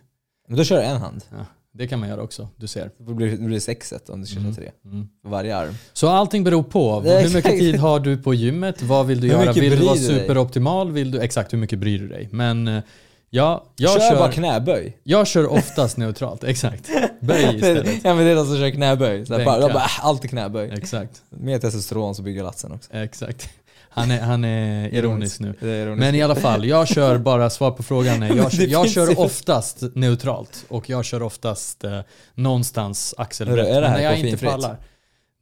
Men 0.48 0.57
då 0.57 0.63
kör 0.63 0.75
du 0.77 0.83
en 0.83 0.98
hand. 0.98 1.24
ja, 1.31 1.45
det 1.77 1.88
kan 1.88 2.00
man 2.00 2.10
göra 2.10 2.22
också. 2.22 2.48
Du 2.56 2.68
ser. 2.68 2.92
Då 2.98 3.13
blir 3.13 3.31
det, 3.31 3.38
blir 3.38 3.60
sexet 3.60 4.10
om 4.10 4.22
du 4.22 4.27
kör 4.27 4.54
tre. 4.56 4.72
Mm. 4.86 5.07
För 5.22 5.30
varje 5.30 5.57
arm. 5.57 5.74
Så 5.94 6.07
allting 6.10 6.44
beror 6.44 6.63
på. 6.63 7.04
Är 7.06 7.22
Hur 7.24 7.33
mycket 7.33 7.51
tid 7.60 7.75
har 7.75 8.00
du 8.00 8.18
på 8.18 8.33
gymmet? 8.33 8.81
Vad 8.81 9.06
vill 9.07 9.22
du 9.22 9.27
Hur 9.27 9.33
göra? 9.33 9.51
Vill 9.54 9.72
du 9.80 9.86
vara 9.86 9.95
dig? 9.95 10.04
superoptimal? 10.04 10.92
Vill 10.92 11.12
du, 11.12 11.19
exakt, 11.19 11.54
hur 11.54 11.57
mycket 11.57 11.80
bryr 11.80 12.00
du 12.00 12.07
dig? 12.07 12.30
Men 12.31 12.68
eh, 12.68 12.83
ja, 13.35 13.63
jag 13.75 14.01
kör, 14.01 14.09
kör, 14.09 14.15
bara 14.15 14.31
knäböj. 14.31 14.97
jag 15.03 15.27
kör 15.27 15.47
oftast 15.51 15.97
neutralt. 15.97 16.43
Exakt. 16.53 16.89
Böj 17.19 17.55
istället. 17.55 18.03
ja 18.03 18.15
men 18.15 18.25
det 18.25 18.31
är 18.31 18.35
de 18.35 18.45
som 18.45 18.57
kör 18.57 18.69
knäböj. 18.69 19.25
Så 19.25 19.37
bara, 19.37 19.73
bara, 19.73 19.89
alltid 20.01 20.29
knäböj. 20.29 20.69
Exakt. 20.73 21.21
Med 21.29 21.61
testosteron 21.61 22.15
så 22.15 22.21
bygger 22.21 22.43
latsen 22.43 22.71
också. 22.71 22.93
Exakt. 22.93 23.49
Han 23.89 24.11
är, 24.11 24.21
han 24.21 24.43
är 24.45 24.93
ironisk 24.93 25.39
nu. 25.39 25.53
Är 25.61 25.65
ironiskt. 25.67 25.99
Men 25.99 26.15
i 26.15 26.21
alla 26.21 26.35
fall, 26.35 26.65
jag 26.65 26.87
kör 26.87 27.17
bara, 27.17 27.49
svar 27.49 27.71
på 27.71 27.83
frågan 27.83 28.21
jag, 28.37 28.53
jag 28.53 28.89
kör 28.89 29.19
oftast 29.19 29.81
neutralt 29.95 30.65
och 30.67 30.89
jag 30.89 31.05
kör 31.05 31.23
oftast 31.23 31.83
eh, 31.83 31.99
någonstans 32.33 33.13
axelbrett. 33.17 33.67
Är 33.67 33.73
det 33.73 33.81
Men 33.81 33.89
här 33.89 33.97
när 33.97 34.03
jag 34.03 34.19
inte 34.19 34.45
pallar. 34.45 34.77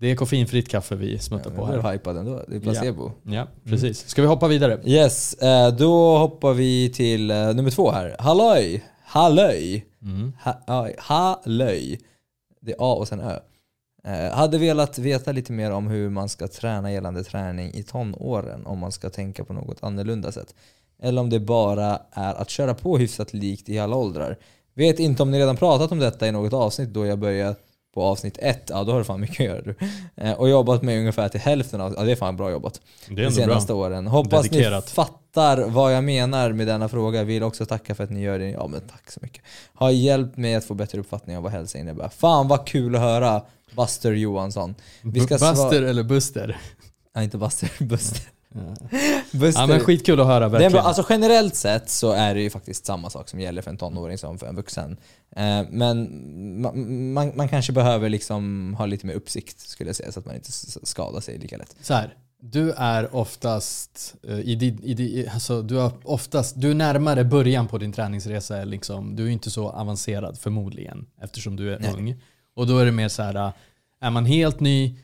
Det 0.03 0.11
är 0.11 0.15
koffeinfritt 0.15 0.69
kaffe 0.69 0.95
vi 0.95 1.19
smuttar 1.19 1.51
Ja, 1.51 1.57
på 1.57 1.65
här. 1.65 1.93
hypad 1.93 2.17
ändå. 2.17 2.43
Det 2.47 2.55
är 2.55 2.59
placebo. 2.59 3.11
Ja, 3.23 3.47
precis. 3.63 4.07
Ska 4.07 4.21
vi 4.21 4.27
hoppa 4.27 4.47
vidare? 4.47 4.79
Yes, 4.85 5.33
eh, 5.33 5.75
då 5.75 6.17
hoppar 6.17 6.53
vi 6.53 6.89
till 6.89 7.31
eh, 7.31 7.53
nummer 7.53 7.71
två 7.71 7.91
här. 7.91 8.15
Hallöj! 8.19 8.83
Hallöj! 9.03 9.85
Mm. 10.01 10.33
Ha, 10.43 10.59
ja, 10.67 10.89
hallöj. 10.97 11.99
Det 12.61 12.71
är 12.71 12.75
A 12.79 12.93
och 12.93 13.07
sen 13.07 13.19
Ö. 13.19 13.39
Eh, 14.03 14.35
hade 14.35 14.57
velat 14.57 14.97
veta 14.97 15.31
lite 15.31 15.51
mer 15.51 15.71
om 15.71 15.87
hur 15.87 16.09
man 16.09 16.29
ska 16.29 16.47
träna 16.47 16.91
gällande 16.91 17.23
träning 17.23 17.73
i 17.73 17.83
tonåren, 17.83 18.65
om 18.65 18.79
man 18.79 18.91
ska 18.91 19.09
tänka 19.09 19.43
på 19.43 19.53
något 19.53 19.77
annorlunda 19.83 20.31
sätt. 20.31 20.55
Eller 21.01 21.21
om 21.21 21.29
det 21.29 21.39
bara 21.39 21.99
är 22.11 22.33
att 22.33 22.49
köra 22.49 22.73
på 22.73 22.97
hyfsat 22.97 23.33
likt 23.33 23.69
i 23.69 23.79
alla 23.79 23.95
åldrar. 23.95 24.37
Vet 24.73 24.99
inte 24.99 25.23
om 25.23 25.31
ni 25.31 25.39
redan 25.39 25.57
pratat 25.57 25.91
om 25.91 25.99
detta 25.99 26.27
i 26.27 26.31
något 26.31 26.53
avsnitt 26.53 26.89
då 26.89 27.05
jag 27.05 27.19
började 27.19 27.55
på 27.93 28.03
avsnitt 28.03 28.37
ett. 28.41 28.63
Ja, 28.69 28.83
då 28.83 28.91
har 28.91 28.99
du 28.99 29.05
fan 29.05 29.19
mycket 29.21 29.39
att 29.39 29.45
göra 29.45 29.61
du. 29.61 29.75
Eh, 30.15 30.31
och 30.33 30.49
jobbat 30.49 30.81
med 30.81 30.99
ungefär 30.99 31.29
till 31.29 31.39
hälften 31.39 31.81
av... 31.81 31.93
Ja, 31.97 32.03
det 32.03 32.11
är 32.11 32.15
fan 32.15 32.37
bra 32.37 32.51
jobbat. 32.51 32.81
Det 33.07 33.15
de 33.15 33.21
ändå 33.21 33.35
bra. 33.35 33.45
senaste 33.45 33.73
åren. 33.73 34.07
Hoppas 34.07 34.43
Dedikerat. 34.49 34.85
ni 34.85 34.91
fattar 34.91 35.63
vad 35.67 35.93
jag 35.93 36.03
menar 36.03 36.51
med 36.51 36.67
denna 36.67 36.89
fråga. 36.89 37.23
Vill 37.23 37.43
också 37.43 37.65
tacka 37.65 37.95
för 37.95 38.03
att 38.03 38.09
ni 38.09 38.21
gör 38.21 38.39
det. 38.39 38.49
Ja 38.49 38.67
men 38.67 38.81
tack 38.81 39.11
så 39.11 39.19
mycket. 39.23 39.43
Har 39.73 39.89
hjälpt 39.89 40.37
mig 40.37 40.55
att 40.55 40.65
få 40.65 40.73
bättre 40.73 40.99
uppfattning 40.99 41.37
av 41.37 41.43
vad 41.43 41.51
hälsa 41.51 41.77
innebär. 41.77 42.09
Fan 42.09 42.47
vad 42.47 42.67
kul 42.67 42.95
att 42.95 43.01
höra 43.01 43.41
Buster 43.75 44.11
Johansson. 44.11 44.75
Vi 45.01 45.19
ska 45.19 45.37
Buster 45.37 45.81
eller 45.83 46.03
Buster? 46.03 46.57
Nej 47.15 47.23
inte 47.23 47.37
Buster, 47.37 47.69
Buster. 47.83 48.21
Ja. 49.55 49.67
Men 49.67 49.79
skitkul 49.79 50.19
att 50.19 50.27
höra 50.27 50.39
Det 50.39 50.45
är 50.45 50.49
verkligen. 50.49 50.71
bra. 50.71 50.81
Alltså 50.81 51.05
generellt 51.09 51.55
sett 51.55 51.89
så 51.89 52.11
är 52.11 52.35
det 52.35 52.41
ju 52.41 52.49
faktiskt 52.49 52.85
samma 52.85 53.09
sak 53.09 53.29
som 53.29 53.39
gäller 53.39 53.61
för 53.61 53.69
en 53.71 53.77
tonåring 53.77 54.17
som 54.17 54.39
för 54.39 54.47
en 54.47 54.55
vuxen. 54.55 54.97
Eh, 55.35 55.61
Men 55.69 56.61
man, 56.61 57.13
man, 57.13 57.31
man 57.35 57.49
kanske 57.49 57.73
behöver 57.73 58.09
liksom 58.09 58.73
ha 58.77 58.85
lite 58.85 59.05
mer 59.05 59.13
uppsikt 59.13 59.59
skulle 59.59 59.89
jag 59.89 59.95
säga 59.95 60.11
så 60.11 60.19
att 60.19 60.25
man 60.25 60.35
inte 60.35 60.51
skadar 60.83 61.19
sig 61.19 61.37
lika 61.37 61.57
lätt. 61.57 61.75
Så 61.81 61.93
här, 61.93 62.13
du 62.41 62.71
är 62.71 63.15
oftast 63.15 64.15
eh, 64.27 64.39
i 64.39 64.55
din, 64.55 64.79
i 64.83 64.93
din, 64.93 65.29
alltså 65.29 65.61
du 65.61 65.79
är 65.81 65.91
oftast, 66.03 66.61
du 66.61 66.71
är 66.71 66.75
närmare 66.75 67.23
början 67.23 67.67
på 67.67 67.77
din 67.77 67.93
träningsresa. 67.93 68.63
Liksom. 68.63 69.15
Du 69.15 69.25
är 69.25 69.29
inte 69.29 69.51
så 69.51 69.69
avancerad 69.69 70.37
förmodligen 70.39 71.05
eftersom 71.21 71.55
du 71.55 71.73
är 71.73 71.79
Nej. 71.79 71.93
ung. 71.93 72.15
Och 72.55 72.67
då 72.67 72.77
är 72.77 72.85
det 72.85 72.91
mer 72.91 73.07
så 73.09 73.23
här, 73.23 73.35
eh, 73.35 73.51
är 74.01 74.09
man 74.09 74.25
helt 74.25 74.59
ny, 74.59 74.95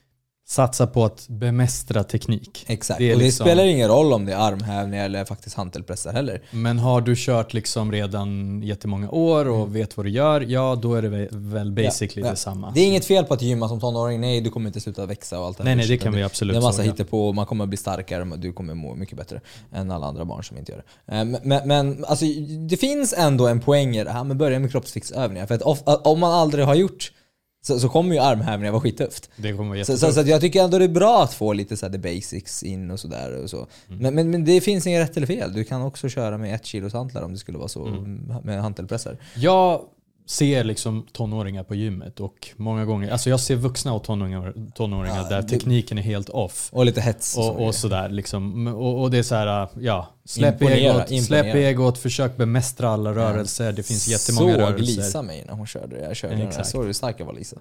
satsa 0.49 0.87
på 0.87 1.05
att 1.05 1.25
bemästra 1.27 2.03
teknik. 2.03 2.65
Exakt. 2.67 2.97
Det 2.99 3.13
och 3.13 3.19
det 3.19 3.25
liksom- 3.25 3.45
spelar 3.45 3.63
ingen 3.65 3.87
roll 3.87 4.13
om 4.13 4.25
det 4.25 4.33
är 4.33 4.37
armhävningar 4.37 5.05
eller 5.05 5.25
faktiskt 5.25 5.55
hantelpressar 5.55 6.13
heller. 6.13 6.41
Men 6.51 6.79
har 6.79 7.01
du 7.01 7.13
kört 7.17 7.53
liksom 7.53 7.91
redan 7.91 8.61
jättemånga 8.63 9.09
år 9.09 9.47
och 9.47 9.75
vet 9.75 9.97
vad 9.97 10.05
du 10.05 10.09
gör, 10.09 10.41
ja 10.41 10.75
då 10.81 10.93
är 10.95 11.01
det 11.01 11.09
väl- 11.31 11.71
basically 11.71 12.21
Mm. 12.21 12.25
Ja. 12.27 12.31
detsamma. 12.31 12.71
Det 12.75 12.81
är 12.81 12.87
inget 12.87 13.05
fel 13.05 13.25
på 13.25 13.33
att 13.33 13.41
gymma 13.41 13.67
som 13.69 13.79
tonåring. 13.79 14.21
Nej, 14.21 14.41
du 14.41 14.49
kommer 14.49 14.67
inte 14.67 14.79
sluta 14.79 15.05
växa 15.05 15.39
och 15.39 15.45
allt 15.45 15.57
det 15.57 15.63
Nej, 15.63 15.75
nej, 15.75 15.87
det 15.87 15.97
kan 15.97 16.13
vi 16.13 16.23
absolut 16.23 16.53
Det 16.55 16.59
är 16.59 16.61
massa 16.61 16.77
såga. 16.77 16.91
hittepå, 16.91 17.33
man 17.33 17.45
kommer 17.45 17.65
bli 17.65 17.77
starkare 17.77 18.21
och 18.23 18.39
du 18.39 18.53
kommer 18.53 18.73
må 18.73 18.95
mycket 18.95 19.17
bättre 19.17 19.41
än 19.73 19.91
alla 19.91 20.05
andra 20.07 20.25
barn 20.25 20.43
som 20.43 20.57
inte 20.57 20.71
gör 20.71 20.83
det. 21.05 21.15
Eh, 21.17 21.25
Men, 21.43 21.67
men, 21.67 22.05
alltså, 22.05 22.25
det 22.69 22.77
finns 22.77 23.13
ändå 23.17 23.47
en 23.47 23.59
poäng 23.59 23.95
i 23.97 24.03
det 24.03 24.11
här 24.11 24.23
med 24.23 24.31
att 24.31 24.37
börja 24.37 24.59
med 24.59 24.71
kroppsviktsövningar. 24.71 25.45
För 25.45 25.55
att 25.55 26.07
om 26.07 26.19
man 26.19 26.31
aldrig 26.31 26.65
har 26.65 26.75
gjort 26.75 27.11
så, 27.61 27.79
så 27.79 27.89
kommer 27.89 28.13
ju 28.15 28.21
armhävningar 28.21 28.71
vara 28.71 28.81
skitufft. 28.81 29.29
Det 29.37 29.53
kommer 29.53 29.69
vara 29.75 29.85
Så, 29.85 29.97
så, 29.97 30.11
så 30.11 30.21
jag 30.21 30.41
tycker 30.41 30.63
ändå 30.63 30.77
det 30.77 30.85
är 30.85 30.89
bra 30.89 31.23
att 31.23 31.33
få 31.33 31.53
lite 31.53 31.77
så 31.77 31.89
the 31.89 31.97
basics 31.97 32.63
in 32.63 32.91
och 32.91 32.99
sådär. 32.99 33.43
Och 33.43 33.49
så. 33.49 33.57
Mm. 33.87 33.99
Men, 34.01 34.15
men, 34.15 34.31
men 34.31 34.45
det 34.45 34.61
finns 34.61 34.87
inget 34.87 35.09
rätt 35.09 35.17
eller 35.17 35.27
fel. 35.27 35.53
Du 35.53 35.63
kan 35.63 35.81
också 35.81 36.09
köra 36.09 36.37
med 36.37 36.55
ett 36.55 36.65
kilos 36.65 36.93
hantlar 36.93 37.21
om 37.21 37.33
det 37.33 37.39
skulle 37.39 37.57
vara 37.57 37.67
så 37.67 37.87
Mm. 37.87 38.33
med 38.43 38.61
hantelpressar. 38.61 39.17
Jag 39.35 39.81
ser 40.29 40.63
liksom 40.63 41.05
tonåringar 41.11 41.63
på 41.63 41.75
gymmet 41.75 42.19
och 42.19 42.49
många 42.55 42.85
gånger, 42.85 43.11
alltså 43.11 43.29
jag 43.29 43.39
ser 43.39 43.55
vuxna 43.55 43.93
och 43.93 44.03
tonåringar, 44.03 44.53
tonåringar 44.75 45.17
Ja, 45.17 45.29
där 45.29 45.41
det- 45.41 45.47
tekniken 45.47 45.97
är 45.97 46.01
helt 46.01 46.29
off. 46.29 46.69
Och 46.71 46.85
lite 46.85 47.01
hets 47.01 47.37
och, 47.37 47.49
Och, 47.55 47.67
och 47.67 47.75
sådär 47.75 48.09
liksom. 48.09 48.67
Och, 48.67 49.01
och 49.01 49.11
det 49.11 49.17
är 49.17 49.23
så 49.23 49.35
här, 49.35 49.67
ja. 49.79 50.07
Släpp 50.25 50.61
Imponera, 50.61 50.77
egot, 50.79 51.11
imponera. 51.11 51.23
släpp 51.43 51.55
egot, 51.55 51.97
försök 51.97 52.37
bemästra 52.37 52.89
alla 52.89 53.13
rörelser. 53.13 53.71
Det 53.71 53.83
finns 53.83 54.07
jättemånga 54.07 54.53
Såg 54.53 54.61
rörelser. 54.61 55.01
Lisa 55.03 55.21
mig 55.21 55.43
när 55.47 55.53
hon 55.53 55.67
körde 55.67 55.95
det. 55.95 56.03
Jag 56.03 56.15
körde 56.15 56.35
Exakt. 56.43 56.69
såg 56.69 56.85
hur 56.85 56.93
stark 56.93 57.15
jag 57.19 57.25
var 57.25 57.33
Lisa. 57.33 57.57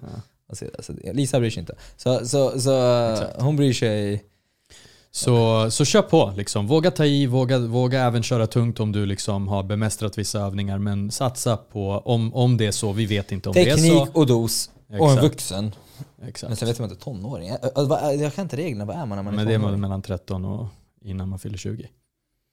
Alltså, 0.49 0.65
alltså, 0.77 0.93
Lisa 1.13 1.39
bryr 1.39 1.49
sig 1.49 1.59
inte. 1.59 1.75
Så, 1.97 2.27
så, 2.27 2.59
så 2.61 3.15
hon 3.39 3.55
bryr 3.55 3.73
sig. 3.73 4.23
Så, 5.11 5.71
så 5.71 5.85
kör 5.85 6.01
på 6.01 6.33
liksom. 6.37 6.67
Våga 6.67 6.91
ta 6.91 7.05
i, 7.05 7.25
våga, 7.25 7.59
våga 7.59 8.01
även 8.01 8.23
köra 8.23 8.47
tungt 8.47 8.79
om 8.79 8.91
du 8.91 9.05
liksom 9.05 9.47
har 9.47 9.63
bemästrat 9.63 10.17
vissa 10.17 10.39
övningar. 10.39 10.77
Men 10.77 11.11
satsa 11.11 11.57
på, 11.57 11.91
om, 12.05 12.33
om 12.33 12.57
det 12.57 12.65
är 12.65 12.71
så, 12.71 12.91
vi 12.91 13.05
vet 13.05 13.31
inte 13.31 13.49
om 13.49 13.53
det 13.53 13.61
är 13.69 13.75
Teknik 13.75 14.07
så. 14.07 14.19
och 14.19 14.27
dos. 14.27 14.69
Och 14.87 14.95
en 14.95 15.03
Exakt. 15.03 15.23
vuxen. 15.23 15.75
Men 16.15 16.27
Exakt. 16.29 16.59
sen 16.59 16.67
vet 16.67 16.79
man 16.79 16.89
inte, 16.89 17.03
tonåring? 17.03 17.49
Jag, 18.19 18.35
kan 18.35 18.43
inte 18.43 18.57
reglerna, 18.57 18.85
vad 18.85 18.95
är 18.95 19.05
man 19.05 19.09
när 19.09 19.23
man 19.23 19.33
är 19.33 19.37
Men 19.37 19.47
det 19.47 19.53
är 19.53 19.57
tonåring? 19.57 19.81
mellan 19.81 20.01
13 20.01 20.45
och 20.45 20.67
innan 21.01 21.29
man 21.29 21.39
fyller 21.39 21.57
20. 21.57 21.89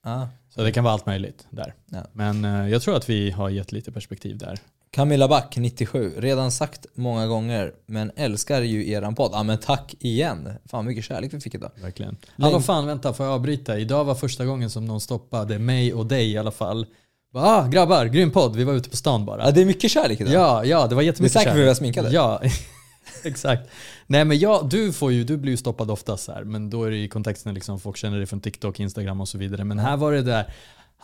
Ah. 0.04 0.26
Så 0.54 0.62
det 0.62 0.72
kan 0.72 0.84
vara 0.84 0.94
allt 0.94 1.06
möjligt 1.06 1.46
där. 1.50 1.75
Ja. 1.90 2.02
Men 2.12 2.44
eh, 2.44 2.68
jag 2.68 2.82
tror 2.82 2.96
att 2.96 3.08
vi 3.08 3.30
har 3.30 3.48
gett 3.50 3.72
lite 3.72 3.92
perspektiv 3.92 4.38
där. 4.38 4.58
Camilla 4.96 5.28
Back, 5.28 5.56
97. 5.56 6.12
Redan 6.16 6.52
sagt 6.52 6.86
många 6.94 7.26
gånger, 7.26 7.72
men 7.86 8.10
älskar 8.16 8.60
ju 8.60 8.90
eran 8.90 9.14
podd. 9.14 9.30
Ja 9.34 9.42
men 9.42 9.58
tack 9.58 9.94
igen. 10.00 10.48
Fan 10.70 10.84
mycket 10.86 11.04
kärlek 11.04 11.34
vi 11.34 11.40
fick 11.40 11.54
idag. 11.54 11.70
Verkligen. 11.82 12.16
Hallå 12.38 12.60
fan, 12.60 12.86
vänta, 12.86 13.12
får 13.12 13.26
jag 13.26 13.34
avbryta? 13.34 13.78
Idag 13.78 14.04
var 14.04 14.14
första 14.14 14.44
gången 14.44 14.70
som 14.70 14.84
någon 14.84 15.00
stoppade 15.00 15.58
mig 15.58 15.94
och 15.94 16.06
dig 16.06 16.32
i 16.32 16.38
alla 16.38 16.50
fall. 16.50 16.86
Bara, 17.32 17.44
Ah, 17.44 17.66
grabbar, 17.66 18.06
grym 18.06 18.30
podd. 18.30 18.56
Vi 18.56 18.64
var 18.64 18.72
ute 18.72 18.90
på 18.90 18.96
stan 18.96 19.24
bara. 19.24 19.44
Ja, 19.44 19.50
det 19.50 19.60
är 19.60 19.64
mycket 19.64 19.90
kärlek 19.90 20.20
idag. 20.20 20.32
Ja, 20.34 20.64
ja, 20.64 20.86
det 20.86 20.94
var 20.94 21.02
jättemycket 21.02 21.34
Det 21.34 21.38
är 21.38 21.40
säkert 21.40 21.52
för 21.52 21.58
kärlek. 21.58 21.64
vi 21.64 21.68
var 21.68 21.74
sminkade. 21.74 22.10
Ja, 22.10 22.42
exakt. 23.24 23.70
Nej 24.06 24.24
men 24.24 24.38
jag, 24.38 24.68
du, 24.68 24.92
får 24.92 25.12
ju, 25.12 25.24
du 25.24 25.36
blir 25.36 25.52
ju 25.52 25.56
stoppad 25.56 25.90
oftast 25.90 26.28
här, 26.28 26.44
men 26.44 26.70
då 26.70 26.84
är 26.84 26.90
det 26.90 26.96
i 26.96 27.08
kontexten 27.08 27.54
liksom 27.54 27.80
folk 27.80 27.96
känner 27.96 28.16
dig 28.16 28.26
från 28.26 28.40
TikTok, 28.40 28.80
Instagram 28.80 29.20
och 29.20 29.28
så 29.28 29.38
vidare. 29.38 29.64
Men 29.64 29.78
här 29.78 29.96
var 29.96 30.12
det 30.12 30.22
där, 30.22 30.52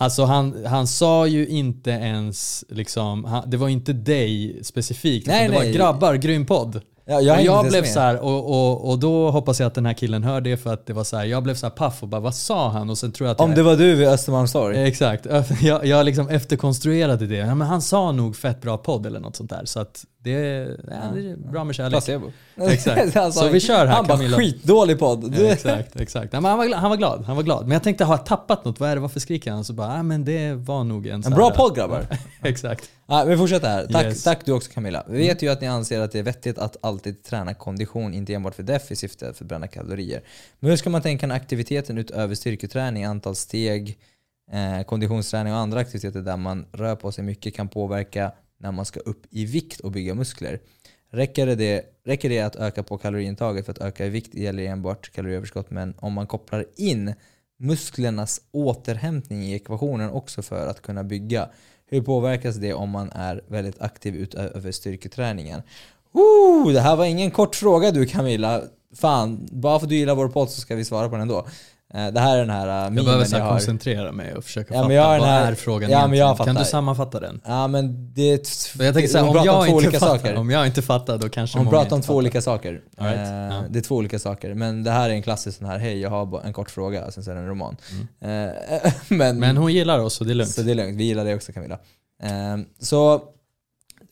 alltså 0.02 0.25
han, 0.25 0.64
han 0.66 0.87
sa 0.87 1.26
ju 1.26 1.47
inte 1.47 1.90
ens, 1.90 2.64
liksom, 2.68 3.25
han, 3.25 3.50
det 3.50 3.56
var 3.56 3.68
inte 3.68 3.92
dig 3.92 4.61
specifikt, 4.62 5.26
Nej, 5.26 5.49
det 5.49 5.59
nej. 5.59 5.66
var 5.66 5.78
grabbar, 5.78 6.14
grym 6.14 6.47
podd. 6.47 6.80
Ja, 7.04 7.21
jag 7.21 7.38
och 7.38 7.44
jag 7.44 7.68
blev 7.68 7.85
så 7.85 8.00
här, 8.00 8.18
och, 8.25 8.50
och, 8.50 8.90
och 8.90 8.99
då 8.99 9.30
hoppas 9.30 9.61
jag 9.61 9.66
att 9.66 9.75
den 9.75 9.87
här 9.87 9.94
killen 9.94 10.25
hör 10.25 10.40
det 10.40 10.56
för 10.56 10.73
att 10.73 10.87
det 10.87 10.92
var 10.92 11.04
så 11.04 11.16
här, 11.16 11.25
jag 11.25 11.42
blev 11.42 11.54
så 11.54 11.66
här 11.66 11.71
paff 11.71 12.02
och 12.02 12.09
bara 12.09 12.21
vad 12.21 12.35
sa 12.35 12.68
han? 12.68 12.90
Och 12.90 12.99
sen 12.99 13.12
tror 13.12 13.26
jag 13.28 13.35
att 13.35 13.40
Om 13.40 13.50
jag, 13.50 13.59
det 13.59 13.62
var 13.62 13.76
du 13.76 13.94
vid 13.94 14.09
Östermalmstorg. 14.09 14.82
Exakt, 14.82 15.26
jag, 15.62 15.87
jag 15.87 16.04
liksom 16.06 16.28
efterkonstruerade 16.28 17.26
det. 17.26 17.37
Ja, 17.37 17.54
men 17.54 17.66
han 17.66 17.82
sa 17.82 18.12
nog 18.12 18.37
fett 18.37 18.61
bra 18.61 18.78
podd 18.78 19.06
eller 19.06 19.21
något 19.21 19.37
sånt 19.37 19.50
där. 19.50 19.62
Så 19.64 19.80
att 19.80 20.04
Det 20.25 20.31
är, 20.35 20.81
ja, 20.91 20.97
det 21.14 21.31
är 21.31 21.37
bra 21.37 21.64
med 21.64 21.75
kärlek. 21.75 21.91
Placebo. 21.93 22.33
Exakt. 22.61 23.12
Sa- 23.12 23.33
Så 23.33 23.49
vi 23.49 23.61
kör 23.61 23.87
här 23.87 23.87
Han 23.87 24.07
bara 24.07 24.17
Camilla. 24.19 24.37
skitdålig 24.37 24.99
podd. 24.99 25.35
Ja, 25.38 25.45
exakt, 25.47 26.00
exakt. 26.00 26.33
Ja, 26.33 26.41
men 26.41 26.49
han, 26.50 26.59
var 26.59 26.67
glad, 26.67 26.81
han 26.81 26.91
var 26.91 26.97
glad, 26.97 27.25
han 27.25 27.37
var 27.37 27.43
glad. 27.43 27.62
Men 27.62 27.73
jag 27.73 27.83
tänkte, 27.83 28.05
har 28.05 28.14
jag 28.17 28.26
tappat 28.26 28.64
något? 28.64 28.81
Vad 28.81 28.91
är 28.91 28.95
det, 28.95 29.00
varför 29.00 29.21
skriker 29.21 29.50
han? 29.50 29.64
Så 29.64 29.73
bara, 29.73 29.88
ah, 29.88 30.02
men 30.02 30.25
det 30.25 30.55
var 30.55 30.85
nog 30.85 31.07
en 31.07 31.14
En 31.14 31.23
här- 31.25 31.31
bra 31.31 31.50
podd 31.50 31.76
grabbar. 31.76 32.07
exakt. 32.43 32.91
Ja, 33.07 33.25
vi 33.25 33.37
fortsätter 33.37 33.69
här. 33.69 33.87
Tack, 33.93 34.05
Yes. 34.05 34.23
tack 34.25 34.45
du 34.45 34.52
också 34.52 34.71
Camilla. 34.73 35.05
Vi 35.09 35.19
vet 35.19 35.43
ju 35.43 35.49
att 35.49 35.61
ni 35.61 35.67
anser 35.67 36.00
att 36.00 36.12
det 36.12 36.19
är 36.19 36.23
vettigt 36.23 36.59
att 36.59 36.76
alltid 36.83 37.23
träna 37.23 37.55
kondition, 37.55 38.14
inte 38.14 38.35
enbart 38.35 38.55
för 38.55 38.62
def 38.62 38.91
i 38.93 38.97
syfte 38.97 39.29
att 39.29 39.37
förbränna 39.38 39.67
kalorier. 39.67 40.23
Men 40.61 40.71
hur 40.71 40.76
ska 40.76 40.91
man 40.91 41.02
tänka 41.02 41.26
när 41.26 41.35
aktiviteten 41.35 41.99
utöver 41.99 42.35
styrketräning, 42.35 43.05
antal 43.05 43.35
steg, 43.37 43.99
eh, 44.52 44.85
konditionsträning 44.85 45.52
och 45.52 45.59
andra 45.59 45.81
aktiviteter 45.81 46.21
där 46.21 46.37
man 46.37 46.67
rör 46.73 46.97
på 46.97 47.12
sig 47.12 47.25
mycket 47.25 47.55
kan 47.57 47.69
påverka 47.69 48.33
när 48.62 48.73
man 48.73 48.85
ska 48.85 49.00
upp 49.00 49.26
i 49.31 49.45
vikt 49.45 49.81
och 49.81 49.92
bygga 49.92 50.14
muskler? 50.14 50.61
Räcker 51.11 51.47
det, 51.47 51.85
räcker 52.04 52.28
det 52.28 52.40
att 52.40 52.57
öka 52.57 52.83
på 52.83 52.99
kaloriintaget 52.99 53.64
för 53.64 53.73
att 53.73 53.78
öka 53.78 54.07
i 54.07 54.09
vikt 54.09 54.35
gäller 54.35 54.62
enbart 54.62 55.12
kaloriöverskott 55.12 55.71
men 55.71 55.95
om 55.99 56.12
man 56.12 56.26
kopplar 56.26 56.64
in 56.76 57.14
musklernas 57.59 58.40
återhämtning 58.50 59.42
i 59.42 59.54
ekvationen 59.54 60.11
också 60.11 60.42
för 60.42 60.66
att 60.66 60.83
kunna 60.83 61.04
bygga. 61.04 61.49
Hur 61.87 62.02
påverkas 62.02 62.57
det 62.57 62.75
om 62.75 62.90
man 62.90 63.11
är 63.11 63.45
väldigt 63.49 63.81
aktiv 63.81 64.14
utöver 64.16 64.73
styrketräningen? 64.73 65.62
Ooh, 66.12 66.73
det 66.73 66.81
här 66.81 66.97
var 66.97 67.04
ingen 67.04 67.31
kort 67.31 67.57
fråga 67.57 67.90
du 67.90 68.07
Camilla. 68.07 68.62
Fan, 68.95 69.49
bara 69.52 69.78
för 69.78 69.87
att 69.87 69.90
du 69.90 69.97
gillar 69.97 70.14
vår 70.14 70.28
podd 70.28 70.50
så 70.50 70.61
ska 70.61 70.76
vi 70.76 70.85
svara 70.85 71.09
på 71.09 71.14
den 71.14 71.23
ändå. 71.23 71.47
Eh, 71.94 72.06
Det 72.12 72.20
här 72.20 72.34
är 72.37 72.40
den 72.40 72.50
här 72.50 72.88
uh, 72.90 72.96
Jag 72.96 73.04
behöver 73.04 73.25
så 73.25 73.37
jag 73.37 73.44
har. 73.44 73.50
koncentrera 73.50 74.12
mig 74.12 74.34
och 74.34 74.44
försöka 74.44 74.75
Ja, 74.75 74.80
fatta 74.82 74.94
jag 74.94 75.18
vad 75.18 75.28
här- 75.28 75.52
är 75.52 75.54
frågan 75.54 75.90
Ja, 75.90 76.06
men 76.06 76.18
jag. 76.18 76.38
Kan 76.38 76.54
du 76.54 76.64
sammanfatta 76.64 77.20
den? 77.20 77.40
Ja 77.44 77.66
men 77.68 78.14
det 78.14 78.25
jag 78.78 78.94
tänker 78.94 79.08
så 79.08 79.18
här, 79.18 79.25
hon 79.26 79.37
om 79.38 79.44
jag, 79.44 79.54
två 79.54 79.64
inte 79.64 79.75
olika 79.76 80.00
fattar, 80.00 80.18
saker. 80.18 80.34
om 80.37 80.50
jag 80.50 80.66
inte 80.66 80.82
fattar 80.82 81.18
då 81.18 81.28
kanske 81.28 81.58
Hon 81.58 81.68
pratar 81.68 81.96
om 81.96 82.02
två 82.02 82.06
fattar. 82.06 82.14
olika 82.14 82.40
saker. 82.42 82.72
Right, 82.99 83.16
Eh, 83.18 83.32
ja. 83.34 83.62
Det 83.70 83.78
är 83.78 83.82
två 83.82 83.96
olika 83.96 84.18
saker. 84.18 84.54
Men 84.54 84.84
det 84.84 84.90
här 84.90 85.11
är 85.11 85.14
en 85.14 85.22
klassisk 85.22 85.58
sån 85.58 85.66
här, 85.66 85.78
hej 85.78 86.00
jag 86.00 86.11
har 86.11 86.40
en 86.44 86.52
kort 86.52 86.70
fråga, 86.70 87.11
sen 87.11 87.25
så 87.25 87.30
är 87.30 87.34
det 87.34 87.40
en 87.40 87.49
roman. 87.49 87.76
Eh, 88.20 88.92
men, 89.08 89.38
Men 89.40 89.56
hon 89.56 89.72
gillar 89.72 89.99
oss 89.99 90.14
så 90.14 90.25
det 90.25 90.32
är 90.32 90.34
lugnt. 90.34 90.50
så 90.50 90.62
det 90.62 90.70
är 90.70 90.75
lugnt, 90.75 90.96
vi 90.99 91.04
gillar 91.04 91.25
det 91.25 91.34
också 91.34 91.52
Camilla. 91.52 91.78
Så 92.80 93.22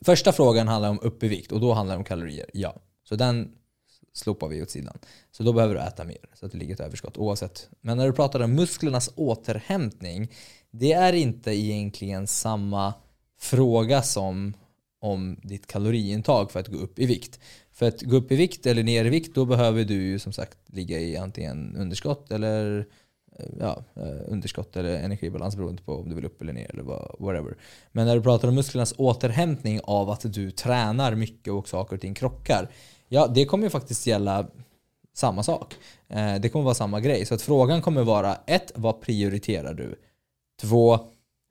första 0.04 0.32
frågan 0.32 0.68
handlar 0.68 0.88
om 0.90 0.98
upp 1.02 1.22
i 1.22 1.28
vikt 1.28 1.52
och 1.52 1.60
då 1.60 1.72
handlar 1.72 1.94
det 1.94 1.98
om 1.98 2.04
kalorier, 2.04 2.46
ja. 2.52 2.74
Så 3.08 3.16
den 3.16 3.48
slopar 4.12 4.48
vi 4.48 4.62
åt 4.62 4.70
sidan. 4.70 4.98
Så 5.30 5.42
då 5.42 5.52
behöver 5.52 5.74
du 5.74 5.80
äta 5.80 6.04
mer 6.04 6.18
så 6.34 6.46
att 6.46 6.52
det 6.52 6.58
ligger 6.58 6.74
ett 6.74 6.80
överskott 6.80 7.16
oavsett. 7.16 7.68
Men 7.80 7.96
när 7.96 8.06
du 8.06 8.12
pratar 8.12 8.40
om 8.40 8.54
musklernas 8.54 9.10
återhämtning, 9.16 10.32
det 10.70 10.92
är 10.92 11.12
inte 11.12 11.50
egentligen 11.50 12.26
samma 12.26 12.94
fråga 13.38 14.02
som 14.02 14.54
om 15.00 15.36
ditt 15.42 15.66
kaloriintag 15.66 16.50
för 16.50 16.60
att 16.60 16.68
gå 16.68 16.78
upp 16.78 16.98
i 16.98 17.06
vikt. 17.06 17.40
För 17.72 17.88
att 17.88 18.02
gå 18.02 18.16
upp 18.16 18.32
i 18.32 18.36
vikt 18.36 18.66
eller 18.66 18.82
ner 18.82 19.04
i 19.04 19.08
vikt 19.08 19.34
då 19.34 19.44
behöver 19.44 19.84
du 19.84 19.94
ju 19.94 20.18
som 20.18 20.32
sagt 20.32 20.58
ligga 20.66 20.98
i 20.98 21.16
antingen 21.16 21.76
underskott 21.76 22.32
eller 22.32 22.86
eh, 23.38 23.46
ja, 23.60 23.84
eh, 23.96 24.32
underskott 24.32 24.76
eller 24.76 24.96
energibalans 24.96 25.56
beroende 25.56 25.82
på 25.82 25.94
om 25.94 26.08
du 26.08 26.14
vill 26.14 26.24
upp 26.24 26.42
eller 26.42 26.52
ner 26.52 26.70
eller 26.70 26.82
whatever. 27.22 27.56
Men 27.92 28.06
när 28.06 28.16
du 28.16 28.22
pratar 28.22 28.48
om 28.48 28.54
musklernas 28.54 28.94
återhämtning 28.96 29.80
av 29.84 30.10
att 30.10 30.32
du 30.32 30.50
tränar 30.50 31.14
mycket 31.14 31.52
och 31.52 31.68
saker 31.68 31.96
och 31.96 32.00
ting 32.00 32.14
krockar. 32.14 32.70
Ja, 33.12 33.26
det 33.26 33.44
kommer 33.44 33.64
ju 33.64 33.70
faktiskt 33.70 34.06
gälla 34.06 34.46
samma 35.14 35.42
sak. 35.42 35.74
Eh, 36.08 36.34
Det 36.34 36.48
kommer 36.48 36.64
vara 36.64 36.74
samma 36.74 37.00
grej. 37.00 37.26
Så 37.26 37.34
att 37.34 37.42
frågan 37.42 37.82
kommer 37.82 38.02
vara 38.02 38.36
ett, 38.46 38.72
Vad 38.74 39.00
prioriterar 39.00 39.74
du? 39.74 39.94
Två, 40.60 40.98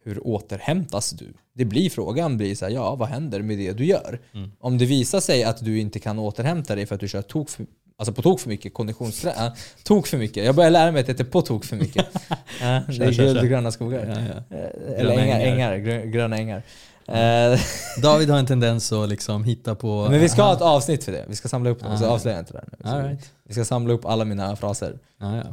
Hur 0.04 0.28
återhämtas 0.28 1.10
du? 1.12 1.34
Det 1.54 1.66
blir 1.66 1.89
frågan 1.89 2.38
blir 2.38 2.56
så 2.56 2.66
här, 2.66 2.72
ja 2.72 2.96
vad 2.96 3.08
händer 3.10 3.42
med 3.42 3.58
det 3.58 3.72
du 3.74 3.86
gör? 3.86 4.20
Mm. 4.34 4.51
Om 4.60 4.78
det 4.78 4.86
visar 4.86 5.20
sig 5.20 5.44
att 5.44 5.66
du 5.66 5.80
inte 5.80 6.00
kan 6.00 6.20
återhämta 6.20 6.75
dig 6.75 6.86
för 6.86 6.96
att 6.96 7.01
du 7.01 7.08
kör 7.08 7.22
tok 7.22 7.50
för, 7.50 7.66
alltså 7.98 8.13
på 8.13 8.22
tok 8.22 8.39
för 8.39 8.50
mycket 8.50 8.74
konditionsträning. 8.74 9.46
Äh, 9.48 9.54
tok 9.84 10.08
för 10.08 10.18
mycket. 10.18 10.46
Jag 10.46 10.56
börjar 10.56 10.72
lära 10.72 10.92
mig 10.92 11.00
att 11.00 11.06
det 11.06 11.12
heter 11.13 11.24
på 11.24 11.42
tok 11.42 11.66
för 11.66 11.75
mycket. 11.75 12.06
Ja, 12.62 12.82
det 12.88 13.06
är 13.06 13.12
guld 13.12 13.38
och 13.38 13.46
gröna 13.48 13.72
skogar. 13.72 14.06
Ja, 14.06 14.36
ja. 14.50 14.58
Eh, 14.58 15.00
Eller 15.00 15.16
Gröna 15.16 15.22
ängar, 15.22 15.39
ängar. 15.39 15.72
ängar, 15.74 15.78
grö- 15.78 16.06
gröna 16.06 16.38
ängar. 16.38 16.63
Eh, 17.12 17.60
David 18.01 18.30
har 18.30 18.38
en 18.39 18.46
tendens 18.46 18.92
att 18.92 19.10
liksom 19.10 19.44
hitta 19.44 19.75
på... 19.75 20.08
Men 20.10 20.20
vi 20.20 20.30
ska 20.30 20.42
ha 20.44 20.54
ett 20.54 20.62
avsnitt 20.62 21.04
för 21.04 21.12
det. 21.12 21.25
Vi 21.28 21.36
ska 21.36 21.48
samla 21.48 21.70
upp 21.70 21.80
dem, 21.80 21.98
så 21.98 22.06
Ah. 22.06 22.10
avslöjar 22.10 22.38
jag 22.38 22.42
inte 22.42 22.54
det 22.54 22.63
nu. 22.72 22.78
Så 22.84 22.96
All 22.96 23.04
right. 23.04 23.32
Vi 23.44 23.54
ska 23.54 23.66
samla 23.66 23.94
upp 23.94 24.06
alla 24.06 24.25
mina 24.25 24.56
fraser. 24.56 25.00
ja, 25.20 25.36
ja. 25.38 25.44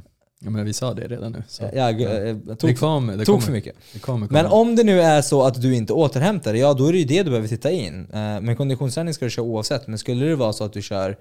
ja, 0.40 0.50
men 0.50 0.64
vi 0.64 0.72
sa 0.72 0.94
det 0.94 1.06
redan 1.08 1.32
nu. 1.32 1.42
Så. 1.48 1.62
Ja, 1.74 1.82
gu- 1.90 2.28
eh, 2.28 2.36
det 2.60 2.74
kommer, 2.74 3.16
det 3.16 3.24
kommer, 3.24 3.40
för 3.40 3.52
mycket. 3.52 3.76
Det 3.92 3.98
kommer, 3.98 4.26
kommer. 4.26 4.42
Men 4.42 4.52
om 4.52 4.76
det 4.76 4.84
nu 4.84 5.00
är 5.00 5.22
så 5.22 5.42
att 5.42 5.62
du 5.62 5.74
inte 5.76 5.92
återhämtar 5.92 6.52
dig, 6.52 6.60
ja 6.60 6.74
då 6.74 6.86
är 6.86 6.92
det 6.92 6.98
ju 6.98 7.04
det 7.04 7.22
du 7.22 7.30
behöver 7.30 7.48
titta 7.48 7.70
in. 7.70 8.00
Eh, 8.12 8.40
Men 8.40 8.56
konditionsträning 8.56 9.14
ska 9.14 9.24
du 9.24 9.30
köra 9.30 9.44
oavsett. 9.46 9.86
Men 9.86 9.98
skulle 9.98 10.26
det 10.26 10.36
vara 10.36 10.52
så 10.52 10.64
att 10.64 10.72
du 10.72 10.82
kör, 10.82 11.16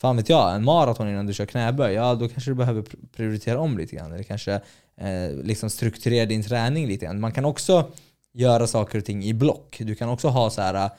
fan 0.00 0.16
vet 0.16 0.28
jag, 0.28 0.54
en 0.54 0.64
maraton 0.64 1.08
innan 1.08 1.26
du 1.26 1.34
kör 1.34 1.46
knäböj, 1.46 1.94
ja 1.94 2.14
då 2.14 2.28
kanske 2.28 2.50
du 2.50 2.54
behöver 2.54 2.82
pr- 2.82 2.96
prioritera 3.16 3.60
om 3.60 3.78
lite 3.78 3.96
grann. 3.96 4.12
Eller 4.12 4.24
kanske 4.24 4.52
eh, 5.00 5.32
liksom 5.42 5.70
strukturera 5.70 6.26
din 6.26 6.42
träning 6.42 6.86
lite 6.86 7.04
grann. 7.06 7.20
Man 7.20 7.32
kan 7.32 7.44
också 7.44 7.84
göra 8.34 8.66
saker 8.66 8.98
och 8.98 9.04
ting 9.04 9.24
i 9.24 9.34
block. 9.34 9.76
Du 9.80 9.94
kan 9.94 10.08
också 10.08 10.28
ha 10.28 10.50
så 10.50 10.60
här 10.62 10.74
eh, 10.74 10.90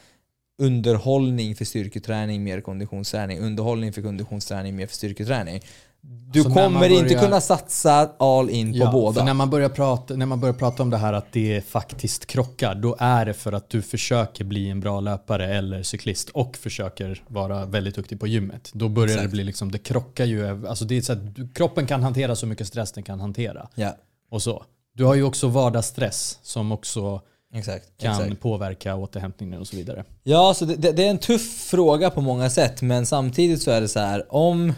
underhållning 0.62 1.56
för 1.56 1.66
styrketräning, 1.66 2.44
mer 2.44 2.62
konditionsträning. 2.62 3.40
Underhållning 3.40 3.94
för 3.94 4.02
konditionsträning, 4.02 4.76
mer 4.76 4.88
för 4.88 4.96
styrketräning. 4.96 5.62
Du 6.06 6.44
Så 6.44 6.50
när 6.50 6.56
man 6.56 6.74
kommer 6.74 6.90
inte 6.90 7.04
börjar- 7.04 7.22
kunna 7.22 7.42
satsa 7.42 8.12
all 8.20 8.50
in 8.50 8.72
på 8.72 8.78
Ja, 8.78 8.92
båda. 8.92 9.20
För 9.20 9.26
när 9.26 9.34
man, 9.34 9.50
börjar 9.50 9.70
prata, 9.70 10.16
när 10.16 10.26
man 10.26 10.40
börjar 10.40 10.54
prata 10.54 10.84
om 10.84 10.90
det 10.90 10.98
här 10.98 11.14
att 11.14 11.32
det 11.32 11.66
faktiskt 11.66 12.26
krockar, 12.26 12.76
då 12.76 12.96
är 13.00 13.26
det 13.26 13.34
för 13.34 13.52
att 13.54 13.70
du 13.70 13.82
försöker 13.82 14.44
bli 14.44 14.70
en 14.70 14.80
bra 14.80 15.00
löpare 15.00 15.56
eller 15.56 15.84
cyklist 15.84 16.30
och 16.30 16.58
försöker 16.58 17.24
vara 17.28 17.66
väldigt 17.66 17.96
duktig 17.96 18.20
på 18.20 18.28
gymmet. 18.28 18.70
Då 18.74 18.90
börjar 18.90 19.08
Exakt. 19.08 19.24
det 19.24 19.32
bli 19.32 19.44
liksom, 19.44 19.72
det 19.72 19.78
krockar 19.78 20.26
ju, 20.26 20.68
alltså 20.68 20.86
det 20.86 20.98
är 20.98 21.02
så 21.02 21.14
att 21.14 21.20
kroppen 21.54 21.88
kan 21.88 22.04
hantera 22.04 22.36
så 22.36 22.46
mycket 22.48 22.68
stress 22.68 22.92
den 22.92 23.04
kan 23.04 23.20
hantera. 23.20 23.68
Ja, 23.76 23.96
Och 24.30 24.42
så. 24.42 24.64
Du 24.94 25.04
har 25.04 25.16
ju 25.16 25.24
också 25.24 25.48
vardagsstress 25.48 26.40
som 26.42 26.72
också 26.72 27.22
exakt. 27.54 27.98
kan 27.98 28.22
exakt. 28.22 28.42
påverka 28.42 28.96
återhämtningen 28.96 29.60
och 29.60 29.68
så 29.68 29.76
vidare. 29.76 30.04
Ja, 30.24 30.54
så 30.54 30.66
det, 30.66 30.92
det, 30.92 31.06
är 31.06 31.10
en 31.10 31.18
tuff 31.18 31.62
fråga 31.64 32.10
på 32.10 32.22
många 32.22 32.50
sätt, 32.50 32.82
men 32.82 33.06
samtidigt 33.06 33.62
så 33.62 33.72
är 33.72 33.82
det 33.82 33.88
så 33.88 34.00
här 34.00 34.34
om... 34.34 34.74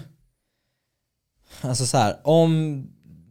Alltså 1.62 1.86
så 1.86 1.98
här, 1.98 2.18
om 2.24 2.84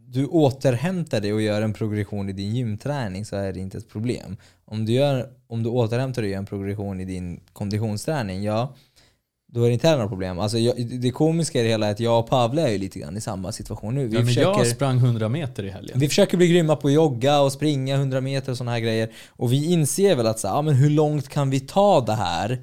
du 0.06 0.26
återhämtar 0.26 1.20
dig 1.20 1.32
och 1.32 1.42
gör 1.42 1.62
en 1.62 1.72
progression 1.72 2.28
i 2.28 2.32
din 2.32 2.54
gymträning 2.54 3.24
så 3.24 3.36
är 3.36 3.52
det 3.52 3.60
inte 3.60 3.78
ett 3.78 3.88
problem. 3.88 4.36
Om 4.64 4.84
du, 4.84 4.92
gör, 4.92 5.28
om 5.46 5.62
du 5.62 5.70
återhämtar 5.70 6.22
dig 6.22 6.28
och 6.28 6.32
gör 6.32 6.38
en 6.38 6.46
progression 6.46 7.00
i 7.00 7.04
din 7.04 7.40
konditionsträning, 7.52 8.42
ja, 8.42 8.74
då 9.54 9.62
är 9.62 9.66
det 9.66 9.72
inte 9.72 9.88
heller 9.88 10.02
något 10.02 10.10
problem. 10.10 10.38
Alltså, 10.38 10.58
jag, 10.58 10.86
det 10.86 11.10
komiska 11.10 11.60
i 11.60 11.62
det 11.62 11.68
hela 11.68 11.86
är 11.86 11.90
att 11.90 12.00
jag 12.00 12.18
och 12.18 12.28
Pavle 12.28 12.62
är 12.62 12.68
ju 12.68 12.78
lite 12.78 12.98
grann 12.98 13.16
i 13.16 13.20
samma 13.20 13.52
situation 13.52 13.94
nu. 13.94 14.06
Vi 14.06 14.14
Ja, 14.14 14.20
men 14.20 14.26
försöker... 14.26 14.58
Jag 14.58 14.66
sprang 14.66 14.96
100 14.98 15.28
meter 15.28 15.64
i 15.64 15.70
helgen. 15.70 15.98
Vi 16.00 16.08
försöker 16.08 16.36
bli 16.36 16.48
grymma 16.48 16.76
på 16.76 16.88
att 16.88 16.94
jogga 16.94 17.40
och 17.40 17.52
springa 17.52 17.94
100 17.94 18.20
meter 18.20 18.50
och 18.50 18.58
sådana 18.58 18.70
här 18.70 18.80
grejer. 18.80 19.10
Och 19.28 19.52
vi 19.52 19.72
inser 19.72 20.16
väl 20.16 20.26
att 20.26 20.38
så, 20.38 20.46
ja, 20.46 20.62
men 20.62 20.74
hur 20.74 20.90
långt 20.90 21.28
kan 21.28 21.50
vi 21.50 21.60
ta 21.60 22.00
det 22.00 22.12
här 22.12 22.62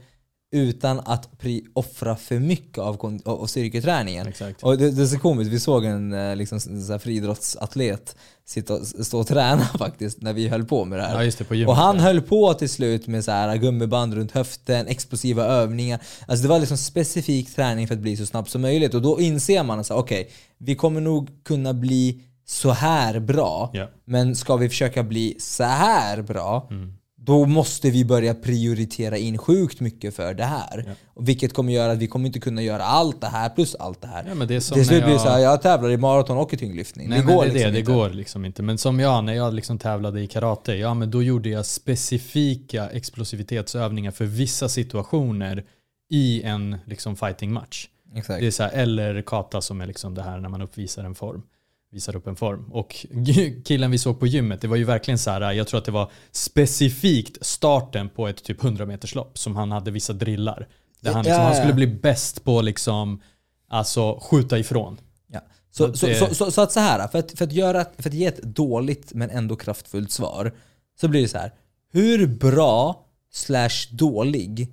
utan 0.52 1.00
att 1.00 1.30
offra 1.74 2.16
för 2.16 2.40
mycket 2.40 2.78
av, 2.78 3.20
av 3.26 3.46
styrketräningen? 3.46 4.28
Exakt. 4.28 4.64
Och 4.64 4.78
det, 4.78 4.92
det 4.92 5.02
är 5.02 5.06
så 5.06 5.20
komiskt, 5.20 5.54
vi 5.54 5.60
såg 5.60 5.86
en 5.86 6.14
eh, 6.14 6.36
liksom, 6.36 6.60
så 6.60 6.92
här 6.92 7.00
friidrottsatlet 7.00 8.16
sitta 8.46 8.74
och, 8.74 8.88
stå 9.06 9.20
och 9.20 9.28
träna 9.28 9.66
faktiskt 9.78 10.22
när 10.22 10.34
vi 10.34 10.48
höll 10.48 10.66
på 10.66 10.86
med 10.86 11.00
det 11.00 11.04
här. 11.04 11.24
Ja 11.24 11.24
det. 11.50 11.66
Och 11.66 11.76
han 11.76 12.00
höll 12.00 12.22
på 12.22 12.54
till 12.54 12.70
slut 12.70 13.08
med 13.08 13.24
så 13.24 13.32
här 13.32 13.58
gummiband 13.58 14.14
runt 14.14 14.32
höften, 14.32 14.88
explosiva 14.88 15.46
övningar. 15.46 16.00
Alltså 16.28 16.44
det 16.44 16.50
var 16.50 16.60
liksom 16.60 16.78
specifik 16.78 17.56
träning 17.56 17.88
för 17.88 17.96
att 17.96 18.02
bli 18.02 18.18
så 18.18 18.26
snabb 18.26 18.50
som 18.50 18.62
möjligt. 18.62 18.94
Och 18.94 19.02
då 19.02 19.20
inser 19.20 19.64
man 19.64 19.80
att 19.80 19.92
okej, 19.92 20.30
vi 20.58 20.76
kommer 20.76 21.02
nog 21.02 21.30
kunna 21.44 21.74
bli 21.74 22.24
så 22.46 22.72
här 22.72 23.20
bra. 23.20 23.72
Ja. 23.74 23.88
Men 24.06 24.36
ska 24.36 24.56
vi 24.56 24.70
försöka 24.70 25.04
bli 25.04 25.36
så 25.40 25.64
här 25.64 26.22
bra, 26.22 26.68
Mm. 26.72 26.94
Då 27.24 27.46
måste 27.46 27.90
vi 27.90 28.06
börja 28.06 28.34
prioritera 28.34 29.18
in 29.18 29.38
sjukt 29.38 29.80
mycket 29.80 30.16
för 30.16 30.34
det 30.34 30.44
här. 30.44 30.86
Ja. 30.88 31.24
Vilket 31.24 31.54
kommer 31.54 31.74
göra 31.74 31.92
att 31.92 31.98
vi 31.98 32.08
kommer 32.08 32.26
inte 32.26 32.40
kunna 32.40 32.62
göra 32.62 32.84
allt 32.84 33.22
det 33.22 33.28
här 33.28 33.50
plus 33.50 33.76
allt 33.76 34.02
det 34.02 34.08
här. 34.08 34.26
Ja, 34.28 34.36
men 34.36 34.48
det 34.48 34.56
är 34.56 34.60
som 34.60 34.76
Till 34.76 34.86
slut 34.86 35.04
blir 35.04 35.14
det 35.14 35.20
så 35.20 35.30
här, 35.30 35.40
jag... 35.40 35.62
tävlar 35.62 35.90
i 35.90 35.98
maraton 35.98 36.38
och 36.38 36.54
i 36.54 36.58
tyngdlyftning. 36.58 37.10
Nej, 37.10 37.20
det 37.20 37.26
går 37.26 37.46
det, 37.46 37.52
liksom 37.52 37.62
det, 37.62 37.80
inte. 37.80 37.92
det 37.92 37.96
går 37.96 38.10
liksom 38.10 38.46
inte. 38.46 38.64
Men 38.64 38.78
som 38.78 39.00
jag, 39.00 39.24
när 39.24 39.34
jag 39.34 39.54
liksom 39.54 39.78
tävlade 39.78 40.22
i 40.22 40.28
karate, 40.28 40.74
ja 40.74 40.94
men 40.94 41.12
då 41.12 41.24
gjorde 41.24 41.50
jag 41.50 41.66
specifika 41.66 42.90
explosivitetsövningar 42.90 44.12
för 44.12 44.26
vissa 44.26 44.70
situationer 44.70 45.66
i 46.12 46.42
en 46.44 46.78
liksom 46.86 47.16
fighting 47.16 47.54
match. 47.54 47.88
Exakt. 48.16 48.40
Det 48.40 48.48
är 48.48 48.52
så 48.52 48.64
här, 48.64 48.72
eller 48.72 49.22
kata 49.22 49.62
som 49.62 49.82
är 49.82 49.86
liksom 49.86 50.16
det 50.16 50.24
här 50.24 50.40
när 50.40 50.50
man 50.50 50.62
uppvisar 50.62 51.04
en 51.04 51.16
form. 51.16 51.44
Visar 51.92 52.16
upp 52.16 52.28
en 52.28 52.36
form. 52.36 52.72
Och 52.72 53.06
killen 53.66 53.92
vi 53.92 53.98
såg 53.98 54.20
på 54.20 54.28
gymmet, 54.28 54.62
det 54.62 54.68
var 54.68 54.76
ju 54.78 54.84
verkligen 54.84 55.18
så 55.18 55.32
här, 55.32 55.52
jag 55.52 55.68
tror 55.68 55.78
att 55.78 55.86
det 55.86 55.92
var 55.92 56.12
specifikt 56.32 57.46
starten 57.46 58.10
på 58.10 58.28
ett 58.28 58.44
typ 58.44 58.64
100 58.64 58.86
meterslopp 58.86 59.38
som 59.38 59.56
han 59.56 59.72
hade 59.72 59.92
vissa 59.92 60.14
drillar. 60.14 60.68
Där 61.02 61.14
han, 61.14 61.24
liksom, 61.24 61.42
Ja, 61.42 61.48
han 61.48 61.56
skulle 61.56 61.74
bli 61.74 61.88
bäst 61.88 62.44
på 62.44 62.62
liksom, 62.62 63.22
alltså 63.70 64.20
skjuta 64.22 64.60
ifrån. 64.60 64.98
Ja. 65.28 65.40
Så, 65.72 65.88
Så 65.88 65.98
så, 65.98 66.06
det- 66.08 66.16
så, 66.16 66.36
så, 66.36 66.52
så 66.52 66.62
att 66.62 66.72
så 66.72 66.80
här, 66.80 67.08
för 67.08 67.20
att, 67.20 67.32
för, 67.32 67.46
att 67.46 67.52
göra, 67.52 67.86
för 67.98 68.10
att 68.10 68.14
ge 68.16 68.26
ett 68.26 68.42
dåligt 68.44 69.14
men 69.14 69.30
ändå 69.30 69.56
kraftfullt 69.56 70.12
svar 70.12 70.54
så 71.02 71.08
blir 71.08 71.22
det 71.22 71.28
så 71.28 71.38
här. 71.38 71.54
Hur 71.92 72.28
bra 72.28 73.06
slash 73.32 73.88
dålig 73.92 74.68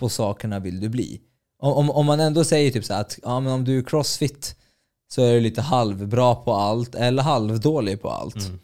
på 0.00 0.08
sakerna 0.08 0.58
vill 0.58 0.80
du 0.80 0.88
bli? 0.88 1.20
Om, 1.58 1.72
om, 1.72 1.90
om 1.90 2.06
man 2.06 2.20
ändå 2.20 2.44
säger 2.44 2.70
typ 2.70 2.84
så 2.84 2.94
här 2.94 3.00
att 3.00 3.18
ja, 3.22 3.40
men 3.40 3.52
om 3.52 3.64
du 3.64 3.78
är 3.78 3.82
crossfit 3.82 4.56
så 5.12 5.22
är 5.22 5.34
du 5.34 5.40
lite 5.40 5.60
halvbra 5.60 6.34
på 6.34 6.52
allt 6.52 6.94
eller 6.94 7.22
halvdålig 7.22 8.02
på 8.02 8.10
allt. 8.10 8.36
Mm. 8.36 8.58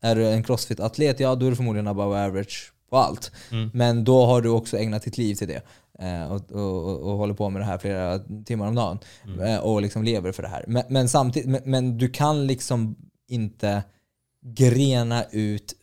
Är 0.00 0.16
du 0.16 0.28
en 0.28 0.44
crossfit-atlet, 0.44 1.20
ja 1.20 1.34
då 1.34 1.46
är 1.46 1.50
du 1.50 1.56
förmodligen 1.56 1.86
above 1.86 2.24
average 2.24 2.72
på 2.90 2.96
allt. 2.96 3.32
Mm. 3.50 3.70
Men 3.74 4.04
då 4.04 4.26
har 4.26 4.42
du 4.42 4.48
också 4.48 4.78
ägnat 4.78 5.02
ditt 5.02 5.18
liv 5.18 5.34
till 5.34 5.48
det. 5.48 5.62
Eh, 5.98 6.32
och, 6.32 6.52
och, 6.52 7.00
och, 7.00 7.18
håller 7.18 7.34
på 7.34 7.50
med 7.50 7.62
det 7.62 7.66
här 7.66 7.78
flera 7.78 8.18
timmar 8.44 8.66
om 8.66 8.74
dagen. 8.74 8.98
Mm. 9.24 9.40
Eh, 9.40 9.58
och 9.58 9.82
liksom 9.82 10.02
lever 10.04 10.32
för 10.32 10.42
det 10.42 10.48
här. 10.48 10.64
Men, 10.68 10.82
men 10.88 11.08
samtidigt, 11.08 11.48
men, 11.48 11.60
men 11.64 11.98
du 11.98 12.08
kan 12.08 12.46
liksom 12.46 12.96
inte 13.28 13.82
grena 14.44 15.24
ut 15.30 15.74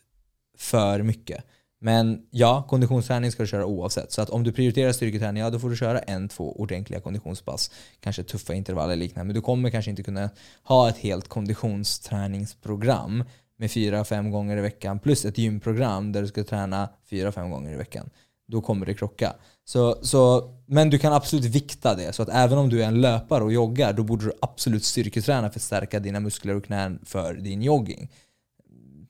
för 0.58 1.02
mycket. 1.02 1.44
Men 1.82 2.22
ja, 2.30 2.66
konditionsträning 2.68 3.32
ska 3.32 3.42
du 3.42 3.46
köra 3.46 3.66
oavsett. 3.66 4.12
Så 4.12 4.22
att 4.22 4.30
om 4.30 4.44
du 4.44 4.52
prioriterar 4.52 4.92
styrketräning, 4.92 5.42
ja 5.42 5.50
då 5.50 5.58
får 5.58 5.70
du 5.70 5.76
köra 5.76 5.98
en, 5.98 6.28
två 6.28 6.60
ordentliga 6.60 7.00
konditionspass. 7.00 7.70
Kanske 8.00 8.22
tuffa 8.22 8.54
intervaller 8.54 8.92
och 8.92 8.98
liknande. 8.98 9.26
Men 9.26 9.34
du 9.34 9.40
kommer 9.40 9.70
kanske 9.70 9.90
inte 9.90 10.02
kunna 10.02 10.30
ha 10.62 10.88
ett 10.88 10.96
helt 10.96 11.28
konditionsträningsprogram 11.28 13.24
med 13.56 13.70
fyra, 13.70 14.04
fem 14.04 14.30
gånger 14.30 14.56
i 14.56 14.60
veckan 14.60 14.98
plus 14.98 15.24
ett 15.24 15.38
gymprogram 15.38 16.12
där 16.12 16.22
du 16.22 16.28
ska 16.28 16.44
träna 16.44 16.88
fyra, 17.10 17.32
fem 17.32 17.50
gånger 17.50 17.72
i 17.72 17.76
veckan. 17.76 18.10
Då 18.48 18.60
kommer 18.60 18.86
det 18.86 18.94
krocka. 18.94 19.34
Så, 19.64 19.98
så, 20.02 20.50
men 20.66 20.90
du 20.90 20.98
kan 20.98 21.12
absolut 21.12 21.44
vikta 21.44 21.94
det. 21.94 22.12
Så 22.12 22.22
att 22.22 22.28
även 22.28 22.58
om 22.58 22.68
du 22.68 22.82
är 22.82 22.86
en 22.86 23.00
löpare 23.00 23.44
och 23.44 23.52
joggar, 23.52 23.92
då 23.92 24.02
borde 24.02 24.24
du 24.24 24.32
absolut 24.40 24.84
styrketräna 24.84 25.50
för 25.50 25.58
att 25.58 25.62
stärka 25.62 26.00
dina 26.00 26.20
muskler 26.20 26.56
och 26.56 26.64
knän 26.64 26.98
för 27.04 27.34
din 27.34 27.62
jogging. 27.62 28.10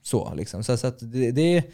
Så 0.03 0.35
liksom. 0.35 0.65
Så, 0.65 0.77
så 0.77 0.87
att 0.87 0.99
det, 1.01 1.31
det, 1.31 1.65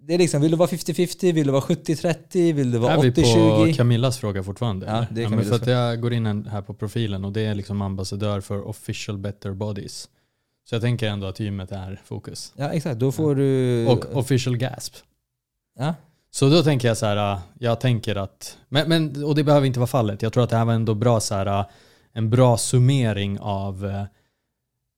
det 0.00 0.14
är 0.14 0.18
liksom, 0.18 0.42
vill 0.42 0.50
du 0.50 0.56
vara 0.56 0.68
50-50, 0.68 1.32
vill 1.32 1.46
du 1.46 1.52
vara 1.52 1.62
70-30, 1.62 2.52
vill 2.52 2.70
du 2.70 2.78
vara 2.78 2.92
Är 2.92 3.02
vi 3.02 3.12
på 3.12 3.20
80-20? 3.20 3.76
Camillas 3.76 4.18
fråga 4.18 4.42
fortfarande? 4.42 4.86
Ja, 4.86 5.06
det 5.10 5.22
är 5.22 5.24
Camillas 5.24 5.48
för 5.48 5.54
att 5.54 5.64
fråga. 5.64 5.76
jag 5.76 6.00
går 6.00 6.12
in 6.12 6.46
här 6.46 6.62
på 6.62 6.74
profilen 6.74 7.24
och 7.24 7.32
det 7.32 7.40
är 7.40 7.54
liksom 7.54 7.82
ambassadör 7.82 8.40
för 8.40 8.68
official 8.68 9.18
better 9.18 9.52
bodies. 9.52 10.08
Så 10.68 10.74
jag 10.74 10.82
tänker 10.82 11.08
ändå 11.08 11.26
att 11.26 11.40
gymmet 11.40 11.72
är 11.72 12.00
fokus. 12.04 12.52
Ja 12.56 12.70
exakt, 12.70 13.00
då 13.00 13.12
får 13.12 13.34
du... 13.34 13.86
Och 13.86 14.16
official 14.16 14.56
gasp. 14.56 14.96
ja. 15.78 15.94
Så 16.30 16.48
då 16.48 16.62
tänker 16.62 16.88
jag 16.88 16.96
så 16.96 17.06
här, 17.06 17.38
jag 17.58 17.80
tänker 17.80 18.16
att, 18.16 18.58
men, 18.68 18.88
men, 18.88 19.24
och 19.24 19.34
det 19.34 19.44
behöver 19.44 19.66
inte 19.66 19.78
vara 19.78 19.86
fallet. 19.86 20.22
Jag 20.22 20.32
tror 20.32 20.44
att 20.44 20.50
det 20.50 20.56
här 20.56 20.64
var 20.64 20.72
ändå 20.72 20.94
bra 20.94 21.20
så 21.20 21.34
här, 21.34 21.64
en 22.12 22.30
bra 22.30 22.56
summering 22.58 23.40
av 23.40 24.06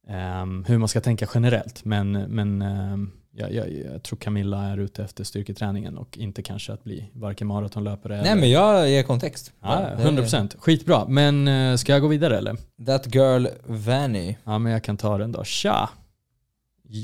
ehm, 0.09 0.65
hur 0.65 0.79
man 0.79 0.89
ska 0.89 1.01
tänka 1.01 1.29
generellt. 1.35 1.85
Men, 1.85 2.13
men 2.13 2.63
ehm, 2.63 3.11
jag, 3.39 3.53
jag, 3.55 3.73
jag 3.93 4.03
tror 4.03 4.19
Camilla 4.19 4.63
är 4.63 4.79
ute 4.79 5.03
efter 5.05 5.25
styrketräningen 5.25 5.99
och 5.99 6.19
inte 6.19 6.43
kanske 6.43 6.73
att 6.73 6.85
bli 6.85 7.11
varken 7.15 7.47
maratonlöpare 7.47 8.17
Nej 8.17 8.31
eller... 8.31 8.41
men 8.41 8.51
jag 8.51 8.91
ger 8.91 9.03
kontext. 9.03 9.53
Ja, 9.63 9.81
Det- 9.97 10.03
100%. 10.05 10.59
Skitbra. 10.59 11.09
Men 11.09 11.49
äh, 11.49 11.77
ska 11.77 11.93
jag 11.93 12.03
gå 12.03 12.09
vidare 12.09 12.39
eller? 12.39 12.57
That 12.87 13.15
girl 13.15 13.47
Vanny. 13.67 14.37
Ja, 14.45 14.59
men 14.59 14.73
jag 14.73 14.85
kan 14.85 14.97
ta 14.97 15.19
den 15.19 15.33
då. 15.33 15.45
Tja! 15.45 15.91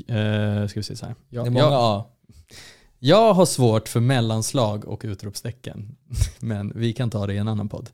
Eh, 0.07 0.67
ska 0.67 0.79
vi 0.79 0.83
se 0.83 0.95
så 0.95 1.05
här. 1.05 1.15
Det 1.29 1.35
är 1.37 1.43
Jag, 1.43 1.51
många 1.53 1.65
jag, 1.65 1.73
A. 1.73 2.05
jag 3.05 3.33
har 3.33 3.45
svårt 3.45 3.87
för 3.89 3.99
mellanslag 3.99 4.85
och 4.85 5.01
utropstecken. 5.05 5.95
Men 6.39 6.71
vi 6.75 6.93
kan 6.93 7.09
ta 7.09 7.27
det 7.27 7.33
i 7.33 7.37
en 7.37 7.47
annan 7.47 7.69
podd. 7.69 7.89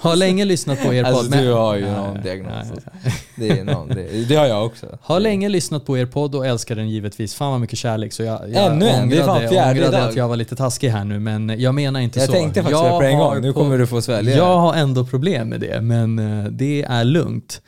Har 0.00 0.16
länge 0.16 0.44
lyssnat 0.44 0.82
på 0.82 0.94
er 0.94 1.04
podd. 1.04 1.14
Alltså 1.14 1.30
men- 1.30 1.44
du 1.44 1.52
har 1.52 1.74
ju 1.76 1.82
Nej, 1.84 1.92
någon 1.92 2.22
diagnos. 2.22 2.48
nej, 2.52 2.58
alltså. 2.72 2.90
nej. 3.04 3.14
Det, 3.36 3.58
är 3.60 3.64
någon, 3.64 3.88
det, 3.88 4.28
det 4.28 4.34
har 4.36 4.46
jag 4.46 4.66
också. 4.66 4.98
Har 5.02 5.20
länge 5.20 5.48
lyssnat 5.48 5.86
på 5.86 5.98
er 5.98 6.06
podd 6.06 6.34
och 6.34 6.46
älskar 6.46 6.74
den 6.76 6.88
givetvis. 6.90 7.34
Fan 7.34 7.50
vad 7.50 7.60
mycket 7.60 7.78
kärlek. 7.78 8.12
Så 8.12 8.22
jag, 8.22 8.50
jag 8.50 8.72
Ännu 8.72 8.88
en, 8.88 9.08
det 9.08 9.18
är 9.18 9.24
fan 9.26 9.48
fjärde 9.48 9.80
idag. 9.80 9.94
att 10.08 10.16
jag 10.16 10.28
var 10.28 10.36
lite 10.36 10.56
taskig 10.56 10.88
här 10.88 11.04
nu. 11.04 11.18
Men 11.18 11.60
jag 11.60 11.74
menar 11.74 12.00
inte 12.00 12.18
Jag 12.18 12.26
så. 12.26 12.32
tänkte 12.32 12.62
faktiskt 12.62 12.82
jag 12.82 13.00
på 13.00 13.06
en 13.06 13.18
gång, 13.18 13.40
nu 13.40 13.52
kommer 13.52 13.78
du 13.78 13.86
få 13.86 14.02
svälja 14.02 14.36
Jag 14.36 14.58
har 14.58 14.74
ändå 14.74 15.06
problem 15.06 15.48
med 15.48 15.60
det. 15.60 15.80
Men 15.80 16.18
eh, 16.18 16.44
det 16.50 16.82
är 16.82 17.04
lugnt. 17.04 17.62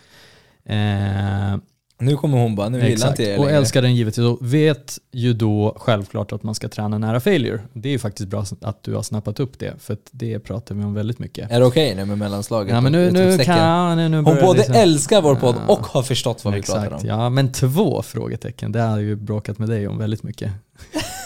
Eh, 0.68 1.56
Nu 1.98 2.16
kommer 2.16 2.38
hon 2.38 2.54
bara, 2.56 2.68
nu 2.68 2.78
gillar 2.78 2.92
Exakt, 2.92 3.10
inte 3.10 3.30
jag 3.30 3.38
och 3.40 3.44
längre. 3.46 3.58
älskar 3.58 3.82
den 3.82 3.94
givetvis. 3.94 4.24
Och 4.26 4.38
vet 4.54 4.98
ju 5.12 5.32
då 5.32 5.76
självklart 5.80 6.32
att 6.32 6.42
man 6.42 6.54
ska 6.54 6.68
träna 6.68 6.98
nära 6.98 7.20
failure. 7.20 7.60
Det 7.72 7.88
är 7.88 7.92
ju 7.92 7.98
faktiskt 7.98 8.28
bra 8.28 8.44
att 8.60 8.82
du 8.82 8.94
har 8.94 9.02
snappat 9.02 9.40
upp 9.40 9.58
det, 9.58 9.74
för 9.78 9.96
det 10.10 10.38
pratar 10.38 10.74
vi 10.74 10.84
om 10.84 10.94
väldigt 10.94 11.18
mycket. 11.18 11.50
Är 11.50 11.60
det 11.60 11.66
okej 11.66 11.94
nu 11.94 12.04
med 12.04 12.18
mellanslaget? 12.18 12.74
Ja, 12.74 12.80
men 12.80 12.92
nu, 12.92 13.10
nu 13.10 13.38
kan 13.38 13.96
nu, 13.96 14.08
nu 14.08 14.16
Hon 14.16 14.24
både 14.24 14.54
liksom- 14.58 14.74
älskar 14.74 15.22
vår 15.22 15.34
podd 15.34 15.54
Ja. 15.66 15.72
och 15.74 15.86
har 15.86 16.02
förstått 16.02 16.44
vad 16.44 16.54
vi 16.54 16.62
pratar 16.62 16.92
om. 16.92 17.00
ja. 17.06 17.28
Men 17.28 17.52
två 17.52 18.02
frågetecken, 18.02 18.72
det 18.72 18.80
har 18.80 18.90
jag 18.90 19.02
ju 19.02 19.16
bråkat 19.16 19.58
med 19.58 19.68
dig 19.68 19.88
om 19.88 19.98
väldigt 19.98 20.22
mycket. 20.22 20.52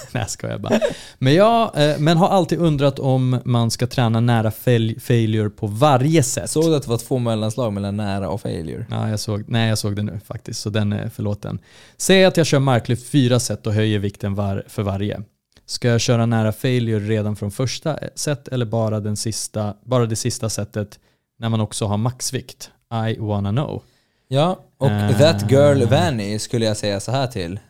Nej 0.15 0.27
jag 0.43 0.61
bara. 0.61 0.81
Men 1.19 1.35
jag 1.35 1.91
eh, 1.91 1.99
men 1.99 2.17
har 2.17 2.29
alltid 2.29 2.59
undrat 2.59 2.99
om 2.99 3.41
man 3.45 3.71
ska 3.71 3.87
träna 3.87 4.21
nära 4.21 4.51
fail, 4.51 5.01
failure 5.01 5.51
på 5.51 5.67
varje 5.67 6.23
sätt. 6.23 6.51
Såg 6.51 6.65
du 6.65 6.77
att 6.77 6.83
det 6.83 6.91
var 6.91 6.99
två 6.99 7.19
mellanslag 7.19 7.73
mellan 7.73 7.97
nära 7.97 8.29
och 8.29 8.41
failure? 8.41 8.87
Ja, 8.91 9.11
jag 9.11 9.21
såg, 9.21 9.45
nej, 9.49 9.69
jag 9.69 9.79
såg 9.79 9.97
det 9.97 10.03
nu 10.03 10.21
faktiskt, 10.27 10.61
så 10.61 10.71
den 10.71 10.93
är 10.93 11.09
förlåten. 11.09 11.59
Säg 11.97 12.25
att 12.25 12.37
jag 12.37 12.47
kör 12.47 12.59
marklyft 12.59 13.09
fyra 13.09 13.41
set 13.41 13.67
och 13.67 13.73
höjer 13.73 13.99
vikten 13.99 14.35
var, 14.35 14.65
för 14.69 14.83
varje. 14.83 15.23
Ska 15.67 15.89
jag 15.89 16.01
köra 16.01 16.27
nära 16.27 16.53
failure 16.53 16.99
redan 17.01 17.37
från 17.37 17.51
första 17.51 17.99
set 18.15 18.49
eller 18.49 18.67
bara, 18.67 19.01
den 19.01 19.17
sista, 19.17 19.75
bara 19.85 20.07
det 20.07 20.17
sista 20.17 20.49
setet 20.49 20.99
när 21.39 21.49
man 21.49 21.61
också 21.61 21.87
har 21.87 21.97
maxvikt? 21.97 22.71
I 23.09 23.17
wanna 23.21 23.51
know. 23.51 23.83
Ja, 24.29 24.61
och 24.79 24.91
Eh. 24.91 25.19
that 25.19 25.51
girl 25.51 25.83
Vanny 25.87 26.39
skulle 26.39 26.65
jag 26.67 26.77
säga 26.77 27.01
så 27.01 27.13
här 27.13 27.27
till. 27.27 27.61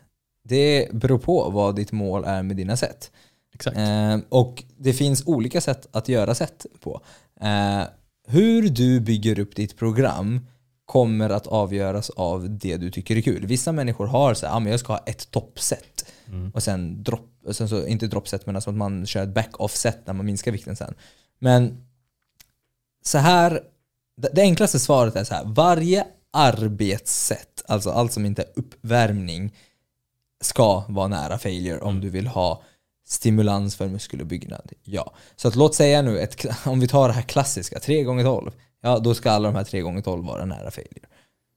Det 0.49 0.87
beror 0.91 1.17
på 1.19 1.49
vad 1.49 1.75
ditt 1.75 1.91
mål 1.91 2.23
är 2.23 2.43
med 2.43 2.55
dina 2.55 2.77
sätt. 2.77 3.11
Exakt. 3.53 3.77
Eh, 3.77 4.17
och 4.29 4.63
det 4.77 4.93
finns 4.93 5.27
olika 5.27 5.61
sätt 5.61 5.87
att 5.91 6.07
göra 6.07 6.35
sätt 6.35 6.65
på. 6.79 7.01
Eh, 7.41 7.81
hur 8.27 8.69
du 8.69 8.99
bygger 8.99 9.39
upp 9.39 9.55
ditt 9.55 9.77
program 9.77 10.45
kommer 10.85 11.29
att 11.29 11.47
avgöras 11.47 12.09
av 12.09 12.49
det 12.49 12.77
du 12.77 12.91
tycker 12.91 13.15
är 13.15 13.21
kul. 13.21 13.45
Vissa 13.45 13.71
människor 13.71 14.07
har 14.07 14.33
så 14.33 14.45
här, 14.47 14.55
ah, 14.55 14.59
men 14.59 14.71
jag 14.71 14.79
ska 14.79 14.93
ha 14.93 15.03
ett 15.05 15.31
toppset 15.31 16.05
Mm. 16.27 16.51
och 16.55 16.63
sen 16.63 17.03
dropp, 17.03 17.29
och 17.45 17.55
sen 17.55 17.69
så, 17.69 17.87
inte 17.87 18.07
droppset 18.07 18.45
men 18.45 18.55
alltså 18.55 18.69
att 18.69 18.75
man 18.75 19.05
kör 19.05 19.23
ett 19.23 19.33
back-off-set 19.33 20.07
när 20.07 20.13
man 20.13 20.25
minskar 20.25 20.51
vikten 20.51 20.75
sen. 20.75 20.93
Men 21.39 21.85
så 23.05 23.17
här, 23.17 23.61
det, 24.17 24.29
det 24.33 24.41
enklaste 24.41 24.79
svaret 24.79 25.15
är 25.15 25.23
så 25.23 25.33
här, 25.33 25.45
varje 25.45 26.05
arbetssätt, 26.33 27.63
alltså 27.67 27.89
allt 27.89 28.13
som 28.13 28.25
inte 28.25 28.41
är 28.41 28.49
uppvärmning, 28.55 29.55
ska 30.41 30.83
vara 30.87 31.07
nära 31.07 31.37
failure 31.37 31.79
om 31.79 32.01
du 32.01 32.09
vill 32.09 32.27
ha 32.27 32.61
stimulans 33.07 33.75
för 33.75 33.87
muskeluppbyggnad. 33.87 34.71
Ja. 34.83 35.13
Så 35.35 35.47
att 35.47 35.55
låt 35.55 35.75
säga 35.75 36.01
nu, 36.01 36.19
ett, 36.19 36.45
om 36.65 36.79
vi 36.79 36.87
tar 36.87 37.07
det 37.07 37.13
här 37.13 37.21
klassiska, 37.21 37.79
3 37.79 38.03
gånger 38.03 38.23
12 38.23 38.51
ja 38.81 38.99
då 38.99 39.13
ska 39.13 39.31
alla 39.31 39.47
de 39.47 39.55
här 39.55 39.63
3 39.63 39.81
gånger 39.81 40.01
12 40.01 40.25
vara 40.25 40.45
nära 40.45 40.71
failure. 40.71 41.07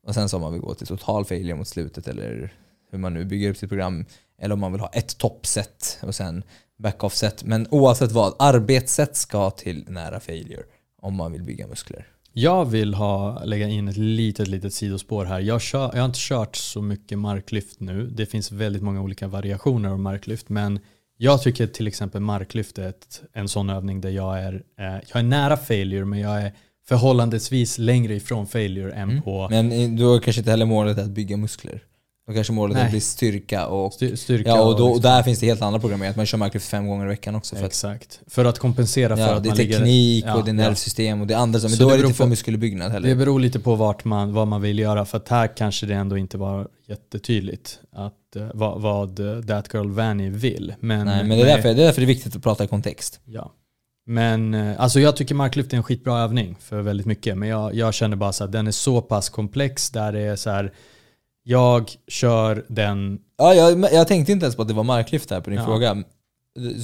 Och 0.07 0.15
sen 0.15 0.29
så 0.29 0.37
om 0.37 0.43
man 0.43 0.53
vill 0.53 0.63
gå 0.63 0.75
till 0.75 0.87
total 0.87 1.25
failure 1.25 1.55
mot 1.55 1.69
slutet 1.69 2.09
eller 2.09 2.55
hur 2.91 2.99
man 2.99 3.15
nu 3.15 3.25
bygger 3.25 3.51
upp 3.51 3.57
sitt 3.57 3.69
program, 3.69 4.05
eller 4.39 4.53
om 4.53 4.61
man 4.61 4.73
vill 4.73 4.81
ha 4.81 4.89
ett 4.89 5.19
toppset 5.19 5.99
och 6.03 6.15
sen 6.15 6.43
back-off-set. 6.79 7.45
Men 7.45 7.67
oavsett 7.71 8.13
vad, 8.13 8.35
arbetssätt 8.39 9.17
ska 9.17 9.51
till 9.51 9.85
nära 9.89 10.21
failure 10.21 10.63
om 11.03 11.15
man 11.15 11.33
vill 11.33 11.43
bygga 11.43 11.67
muskler. 11.67 12.07
Jag 12.33 12.65
vill 12.65 12.95
ha, 12.95 13.45
lägga 13.45 13.69
in 13.69 13.89
ett 13.89 13.97
litet, 13.97 14.49
litet 14.49 14.75
sidospår 14.75 15.25
här. 15.25 15.41
Jag, 15.41 15.61
kör, 15.63 15.91
jag 15.95 16.01
har 16.01 16.07
inte 16.07 16.19
kört 16.21 16.57
så 16.57 16.83
mycket 16.83 17.19
marklyft 17.19 17.81
nu. 17.81 18.07
Det 18.07 18.27
finns 18.27 18.53
väldigt 18.53 18.83
många 18.83 19.01
olika 19.03 19.29
variationer 19.29 19.89
av 19.89 20.01
marklyft. 20.01 20.49
Men 20.49 20.81
jag 21.17 21.43
tycker 21.43 21.67
till 21.67 21.87
exempel 21.87 22.21
marklyft 22.21 22.79
är 22.79 22.89
ett, 22.89 23.23
en 23.33 23.49
sån 23.49 23.71
övning 23.71 24.01
där 24.01 24.11
jag 24.11 24.39
är, 24.39 24.53
eh, 24.79 24.85
jag 24.87 25.17
är 25.17 25.23
nära 25.23 25.57
failure 25.57 26.05
men 26.05 26.19
jag 26.19 26.43
är 26.43 26.53
förhållandevis 26.89 27.79
längre 27.79 28.15
ifrån 28.15 28.47
failure 28.47 28.93
än 28.93 29.11
Mm. 29.11 29.23
på 29.23 29.47
Men 29.51 29.73
i- 29.73 29.97
då 29.97 30.19
kanske 30.21 30.41
inte 30.41 30.51
heller 30.51 30.67
målet 30.67 30.99
att 30.99 31.11
bygga 31.11 31.37
muskler. 31.37 31.83
Då 32.27 32.33
kanske 32.33 32.53
målet 32.53 32.77
är 32.77 32.79
Nej. 32.79 32.87
att 32.87 32.91
bli 32.93 33.01
styrka 33.01 33.67
och 33.67 33.93
styr, 33.93 34.17
styrka. 34.17 34.49
Ja 34.49 34.63
och, 34.63 34.79
då, 34.79 34.87
liksom- 34.87 35.03
där 35.03 35.23
finns 35.23 35.39
det 35.39 35.47
helt 35.47 35.63
andra 35.63 35.81
program, 35.81 36.03
att 36.03 36.17
man 36.17 36.27
kör 36.27 36.39
marklyft 36.39 36.69
fem 36.69 36.87
gånger 36.87 37.05
i 37.05 37.09
veckan 37.09 37.35
också. 37.35 37.57
För 37.57 37.63
att, 37.63 37.71
Exakt. 37.71 38.21
För 38.27 38.45
att 38.45 38.59
kompensera 38.59 39.17
för 39.17 39.23
ja, 39.23 39.35
att 39.35 39.43
det 39.43 39.49
är 39.49 39.51
man 39.51 39.59
ligger... 39.59 39.79
teknik 39.79 40.25
Ja, 40.27 40.35
och 40.35 40.45
det 40.45 40.51
är 40.51 40.55
ja. 40.55 40.69
nervsystem 40.69 41.21
och 41.21 41.27
det 41.27 41.35
är 41.35 41.39
andra 41.39 41.61
som, 41.61 41.71
men 41.71 41.79
då 41.79 41.89
det 41.89 41.95
är 41.95 41.99
det 41.99 42.05
inte 42.05 42.17
för 42.17 42.27
muskelbyggnad 42.27 42.93
heller. 42.93 43.09
Det 43.09 43.15
beror 43.15 43.41
lite 43.41 43.61
på 43.61 43.75
vart 43.75 44.05
man, 44.05 44.33
vad 44.33 44.49
man 44.49 44.63
vill 44.63 44.79
göra. 44.79 45.05
För 45.05 45.19
att 45.19 45.29
här 45.29 45.57
kanske 45.57 45.87
det 45.87 45.95
ändå 45.95 46.19
inte 46.19 46.39
var 46.39 46.69
jättetydligt 46.89 47.81
att, 47.93 48.37
eh, 48.37 48.49
vad, 48.55 48.81
vad 48.81 49.37
eh, 49.37 49.43
That 49.43 49.75
Girl 49.75 49.91
Vanny 49.91 50.31
vill. 50.31 50.75
Men, 50.81 51.07
Nej, 51.07 51.25
men 51.25 51.39
det 51.39 51.45
är, 51.45 51.47
därför, 51.47 51.75
det 51.75 51.83
är 51.83 51.87
därför 51.87 52.01
det 52.01 52.05
är 52.05 52.15
viktigt 52.15 52.37
att 52.37 52.43
prata 52.43 52.65
i 52.65 52.67
kontext. 52.67 53.21
Ja. 53.25 53.53
Men 54.07 54.55
eh, 54.55 54.81
alltså 54.81 55.01
jag 55.01 55.17
tycker 55.17 55.35
marklyft 55.35 55.73
är 55.73 55.77
en 55.77 55.83
skitbra 55.83 56.21
övning 56.21 56.57
för 56.61 56.81
väldigt 56.81 57.07
mycket. 57.07 57.39
Men 57.39 57.49
jag, 57.49 57.75
jag 57.75 57.95
känner 57.95 58.17
bara 58.17 58.33
så 58.33 58.45
att 58.45 58.53
den 58.53 58.67
är 58.67 58.71
så 58.71 59.01
pass 59.01 59.29
komplex 59.29 59.91
där 59.91 60.13
det 60.13 60.21
är 60.21 60.37
så 60.37 60.51
här. 60.51 60.73
Jag 61.43 61.91
kör 62.09 62.65
den, 62.69 63.19
Ja, 63.39 63.55
jag, 63.55 63.93
jag 63.93 64.09
tänkte 64.09 64.33
inte 64.33 64.45
ens 64.45 64.57
på 64.57 64.63
att 64.63 64.69
det 64.69 64.75
var 64.75 64.85
marklyft 64.85 65.31
här 65.31 65.41
på 65.41 65.51
din 65.51 65.59
Ja. 65.59 65.65
fråga. 65.65 66.03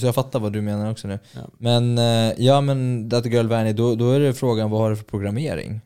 Så 0.00 0.06
jag 0.06 0.14
fattar 0.14 0.40
vad 0.40 0.52
du 0.52 0.60
menar 0.62 0.90
också 0.90 1.08
nu. 1.08 1.18
Ja. 1.34 1.40
Men 1.58 1.98
eh, 1.98 2.32
ja 2.38 2.60
men 2.60 3.08
Data 3.08 3.28
Girl 3.28 3.46
Vanny, 3.46 3.72
då, 3.72 3.94
då 3.94 4.10
är 4.10 4.20
det 4.20 4.34
frågan 4.34 4.70
vad 4.70 4.80
har 4.80 4.90
du 4.90 4.96
för 4.96 5.04
programmering? 5.04 5.80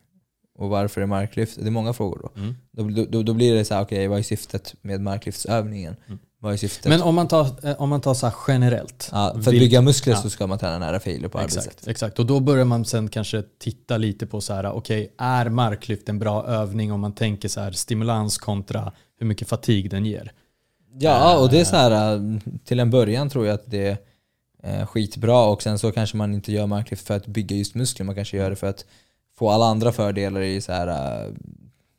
Och 0.57 0.69
varför 0.69 1.01
är 1.01 1.05
marklyft? 1.05 1.57
Det 1.61 1.67
är 1.67 1.71
många 1.71 1.93
frågor 1.93 2.19
då. 2.35 2.41
mm, 2.41 2.55
Då, 2.71 3.05
då, 3.09 3.23
då 3.23 3.33
blir 3.33 3.53
det 3.55 3.65
så 3.65 3.73
här, 3.75 3.83
okej 3.83 4.07
vad 4.07 4.19
är 4.19 4.23
syftet 4.23 4.75
med 4.81 5.01
marklyftsövningen? 5.01 5.95
Mm. 6.07 6.19
Vad 6.43 6.53
är 6.53 6.57
syftet? 6.57 6.89
Men 6.89 7.01
om 7.01 7.15
man 7.15 7.27
tar, 7.27 7.67
eh, 7.67 7.81
om 7.81 7.89
man 7.89 8.01
tar 8.01 8.13
så 8.13 8.25
här 8.25 8.35
generellt. 8.47 9.09
ja, 9.11 9.31
för 9.33 9.39
att 9.39 9.47
Vilk- 9.47 9.59
bygga 9.59 9.81
muskler 9.81 10.13
ja. 10.13 10.21
så 10.21 10.29
ska 10.29 10.47
man 10.47 10.59
träna 10.59 10.79
nära 10.79 10.99
failure 10.99 11.29
på 11.29 11.37
arbetssätt. 11.37 11.65
Exakt, 11.65 11.87
exakt. 11.87 12.19
Och 12.19 12.25
då 12.25 12.39
börjar 12.39 12.65
man 12.65 12.85
sen 12.85 13.09
kanske 13.09 13.43
titta 13.59 13.97
lite 13.97 14.25
på 14.25 14.41
så 14.41 14.53
här, 14.53 14.71
okej, 14.71 15.13
är 15.17 15.49
marklyft 15.49 16.09
en 16.09 16.19
bra 16.19 16.45
övning 16.45 16.91
om 16.91 16.99
man 16.99 17.13
tänker 17.15 17.49
så 17.49 17.59
här 17.59 17.71
stimulans 17.71 18.37
kontra 18.37 18.91
hur 19.19 19.27
mycket 19.27 19.47
fatig 19.47 19.89
den 19.89 20.05
ger? 20.05 20.31
Ja, 20.99 21.37
och 21.37 21.49
det 21.49 21.59
är 21.59 21.65
så 21.65 21.75
här 21.75 22.15
äh, 22.15 22.21
till 22.65 22.79
en 22.79 22.89
början 22.89 23.29
tror 23.29 23.45
jag 23.45 23.53
att 23.53 23.71
det 23.71 23.87
är 24.63 24.79
eh, 24.79 24.87
skitbra 24.87 25.45
och 25.45 25.63
sen 25.63 25.79
så 25.79 25.91
kanske 25.91 26.17
man 26.17 26.33
inte 26.33 26.51
gör 26.51 26.67
marklyft 26.67 27.07
för 27.07 27.17
att 27.17 27.27
bygga 27.27 27.55
just 27.55 27.75
muskler, 27.75 28.05
man 28.05 28.15
kanske 28.15 28.37
gör 28.37 28.49
det 28.49 28.55
för 28.55 28.67
att 28.67 28.85
få 29.37 29.49
alla 29.49 29.65
andra 29.65 29.91
fördelar 29.91 30.41
i 30.41 30.61
så 30.61 30.71
här, 30.71 30.87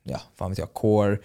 ja, 0.02 0.20
fan 0.38 0.50
vet 0.50 0.58
jag, 0.58 0.72
core, 0.72 1.12
eh, 1.12 1.18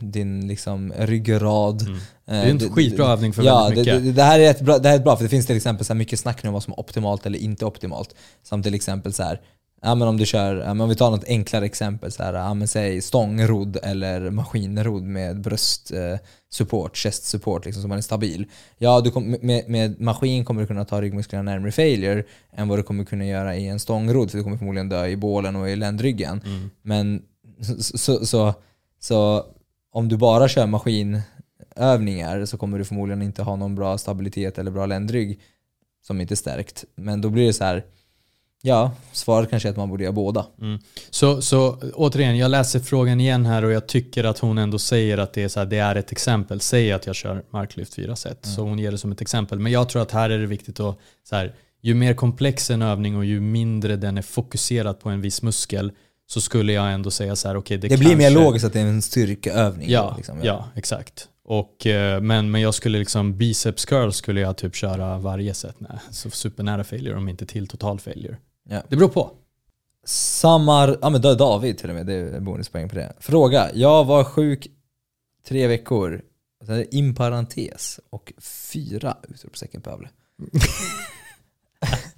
din 0.00 0.46
liksom 0.46 0.92
ryggrad. 0.98 1.82
Mm. 1.82 1.98
Det 2.24 2.32
är 2.32 2.50
en 2.50 2.60
skitbra 2.70 3.06
övning 3.06 3.32
för 3.32 3.42
ja, 3.42 3.64
väldigt 3.64 3.86
mycket. 3.86 4.04
det, 4.04 4.12
det 4.12 4.22
här 4.22 4.40
är 4.40 4.50
ett 4.50 4.60
bra, 4.60 4.78
det 4.78 4.88
här 4.88 4.96
är 4.96 5.02
bra, 5.02 5.16
för 5.16 5.24
det 5.24 5.28
finns 5.28 5.46
till 5.46 5.56
exempel 5.56 5.86
så 5.86 5.94
mycket 5.94 6.20
snack 6.20 6.42
nu 6.42 6.48
om 6.48 6.52
vad 6.52 6.62
som 6.62 6.72
är 6.72 6.80
optimalt 6.80 7.26
eller 7.26 7.38
inte 7.38 7.64
optimalt. 7.64 8.14
Som 8.42 8.62
till 8.62 8.74
exempel 8.74 9.12
så 9.12 9.22
här, 9.22 9.40
ja, 9.82 9.94
men 9.94 10.08
om 10.08 10.16
du 10.16 10.26
kör, 10.26 10.56
ja, 10.56 10.74
men 10.74 10.80
om 10.80 10.88
vi 10.88 10.94
tar 10.94 11.10
något 11.10 11.24
enklare 11.24 11.64
exempel, 11.64 12.12
så 12.12 12.22
här, 12.22 12.34
ja, 12.34 12.54
men 12.54 12.68
säg 12.68 13.00
stångrodd 13.00 13.78
eller 13.82 14.30
maskinrodd 14.30 15.02
med 15.02 15.40
bröstsupport, 15.40 16.12
eh, 16.12 16.26
support, 16.52 16.96
chest 16.96 17.24
support, 17.24 17.64
liksom, 17.64 17.82
så 17.82 17.88
man 17.88 17.98
är 17.98 18.02
stabil. 18.02 18.46
Ja, 18.78 19.00
du 19.00 19.10
kom, 19.10 19.36
med, 19.40 19.68
med 19.68 20.00
maskin 20.00 20.44
kommer 20.44 20.60
du 20.60 20.66
kunna 20.66 20.84
ta 20.84 21.02
ryggmusklerna 21.02 21.42
närmare 21.42 21.72
failure 21.72 22.24
än 22.56 22.68
vad 22.68 22.78
du 22.78 22.82
kommer 22.82 23.04
kunna 23.04 23.26
göra 23.26 23.56
i 23.56 23.68
en 23.68 23.80
stångrodd, 23.80 24.30
för 24.30 24.38
du 24.38 24.44
kommer 24.44 24.56
förmodligen 24.56 24.88
dö 24.88 25.06
i 25.06 25.16
bålen 25.16 25.56
och 25.56 25.70
i 25.70 25.76
ländryggen. 25.76 26.42
Mm. 26.44 26.70
Men 26.82 27.22
så, 27.60 27.98
så, 27.98 28.26
så, 28.26 28.54
så 29.02 29.46
om 29.92 30.08
du 30.08 30.16
bara 30.16 30.48
kör 30.48 30.66
maskinövningar 30.66 32.44
så 32.44 32.58
kommer 32.58 32.78
du 32.78 32.84
förmodligen 32.84 33.22
inte 33.22 33.42
ha 33.42 33.56
någon 33.56 33.74
bra 33.74 33.98
stabilitet 33.98 34.58
eller 34.58 34.70
bra 34.70 34.86
ländrygg 34.86 35.40
som 36.06 36.20
inte 36.20 36.34
är 36.34 36.36
stärkt. 36.36 36.84
Men 36.94 37.20
då 37.20 37.30
blir 37.30 37.46
det 37.46 37.52
så 37.52 37.64
här, 37.64 37.84
ja, 38.62 38.92
svaret 39.12 39.50
kanske 39.50 39.68
är 39.68 39.70
att 39.70 39.76
man 39.76 39.88
borde 39.88 40.04
göra 40.04 40.12
båda. 40.12 40.46
Mm. 40.60 40.78
Så, 41.10 41.42
så 41.42 41.78
återigen, 41.94 42.38
jag 42.38 42.50
läser 42.50 42.80
frågan 42.80 43.20
igen 43.20 43.46
här 43.46 43.64
och 43.64 43.72
jag 43.72 43.86
tycker 43.86 44.24
att 44.24 44.38
hon 44.38 44.58
ändå 44.58 44.78
säger 44.78 45.18
att 45.18 45.32
det 45.32 45.42
är, 45.42 45.48
så 45.48 45.60
här, 45.60 45.66
det 45.66 45.78
är 45.78 45.96
ett 45.96 46.12
exempel. 46.12 46.60
Säg 46.60 46.92
att 46.92 47.06
jag 47.06 47.14
kör 47.16 47.44
marklyft 47.50 47.94
fyra 47.94 48.16
set. 48.16 48.46
Så 48.46 48.62
hon 48.62 48.78
ger 48.78 48.90
det 48.90 48.98
som 48.98 49.12
ett 49.12 49.20
exempel. 49.20 49.58
Men 49.58 49.72
jag 49.72 49.88
tror 49.88 50.02
att 50.02 50.10
här 50.10 50.30
är 50.30 50.38
det 50.38 50.46
viktigt 50.46 50.80
att, 50.80 50.98
så 51.28 51.36
här, 51.36 51.54
ju 51.80 51.94
mer 51.94 52.14
komplex 52.14 52.70
en 52.70 52.82
övning 52.82 53.16
och 53.16 53.24
ju 53.24 53.40
mindre 53.40 53.96
den 53.96 54.18
är 54.18 54.22
fokuserad 54.22 55.00
på 55.00 55.08
en 55.08 55.20
viss 55.20 55.42
muskel 55.42 55.92
så 56.32 56.40
skulle 56.40 56.72
jag 56.72 56.92
ändå 56.92 57.10
säga 57.10 57.36
så 57.36 57.48
här, 57.48 57.56
okej 57.56 57.78
det, 57.78 57.88
Det, 57.88 57.96
blir 57.96 58.16
mer 58.16 58.24
kanske- 58.24 58.44
logiskt 58.44 58.64
att 58.64 58.72
det 58.72 58.80
är 58.80 58.86
en 58.86 59.02
styrkeövning. 59.02 59.90
Ja, 59.90 60.14
liksom. 60.16 60.38
ja 60.42 60.68
exakt. 60.74 61.28
Och, 61.44 61.86
eh, 61.86 62.20
men, 62.20 62.50
men 62.50 62.60
jag 62.60 62.74
skulle 62.74 62.98
liksom, 62.98 63.36
biceps 63.38 63.84
curl 63.84 64.10
skulle 64.10 64.40
jag 64.40 64.56
typ 64.56 64.74
köra 64.74 65.18
varje 65.18 65.54
set. 65.54 65.80
Nej, 65.80 65.98
så 66.10 66.30
supernära 66.30 66.84
failure 66.84 67.16
om 67.16 67.28
inte 67.28 67.46
till 67.46 67.68
total 67.68 68.00
failure. 68.00 68.36
Ja. 68.68 68.82
Det 68.88 68.96
beror 68.96 69.08
på. 69.08 69.30
Samar, 70.04 70.98
ja 71.02 71.10
men 71.10 71.20
då 71.20 71.28
är 71.28 71.36
David 71.36 71.78
till 71.78 71.88
och 71.90 71.96
med, 71.96 72.06
det 72.06 72.14
är 72.14 72.40
bonuspoäng 72.40 72.88
på 72.88 72.94
det. 72.94 73.12
Fråga, 73.20 73.70
jag 73.74 74.04
var 74.04 74.24
sjuk 74.24 74.66
tre 75.48 75.66
veckor, 75.66 76.22
in 76.90 77.14
parentes 77.14 78.00
och 78.10 78.32
fyra 78.72 79.16
utropstecken 79.28 79.80
Pavle. 79.80 80.08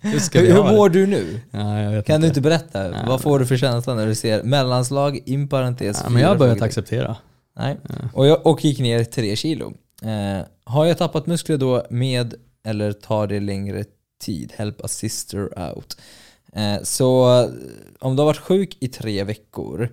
Hur 0.05 0.53
Hur, 0.55 0.63
mår 0.63 0.89
du 0.89 1.07
nu? 1.07 1.41
Ja, 1.51 2.03
Kan 2.03 2.21
du 2.21 2.27
inte. 2.27 2.41
berätta? 2.41 2.89
Nej, 2.89 3.05
Vad 3.07 3.21
får 3.21 3.39
du 3.39 3.47
för 3.47 3.57
känsla 3.57 3.95
när 3.95 4.07
du 4.07 4.15
ser 4.15 4.43
mellanslag, 4.43 5.21
in 5.25 5.49
parentes, 5.49 6.01
Ja, 6.05 6.11
men 6.11 6.23
jag 6.23 6.29
har 6.29 6.37
börjat 6.37 6.63
acceptera. 6.63 7.17
Nej. 7.57 7.77
Och, 8.13 8.27
jag, 8.27 8.47
och 8.47 8.65
gick 8.65 8.79
ner 8.79 9.05
tre 9.05 9.37
kilo. 9.37 9.73
Eh, 10.03 10.47
har 10.65 10.85
jag 10.85 10.99
tappat 10.99 11.27
muskler 11.27 11.57
då 11.57 11.87
med 11.91 12.35
eller 12.67 12.93
tar 12.93 13.27
det 13.27 13.41
längre 13.41 13.85
tid? 14.21 14.53
Help 14.57 14.85
a 14.85 14.89
sister 14.89 15.73
out. 15.75 15.97
Eh, 16.53 16.83
så 16.83 17.25
om 18.01 18.17
du 18.17 18.21
har 18.23 18.27
varit 18.27 18.39
sjuk 18.39 18.77
i 18.81 18.89
tre 18.89 19.25
veckor 19.25 19.89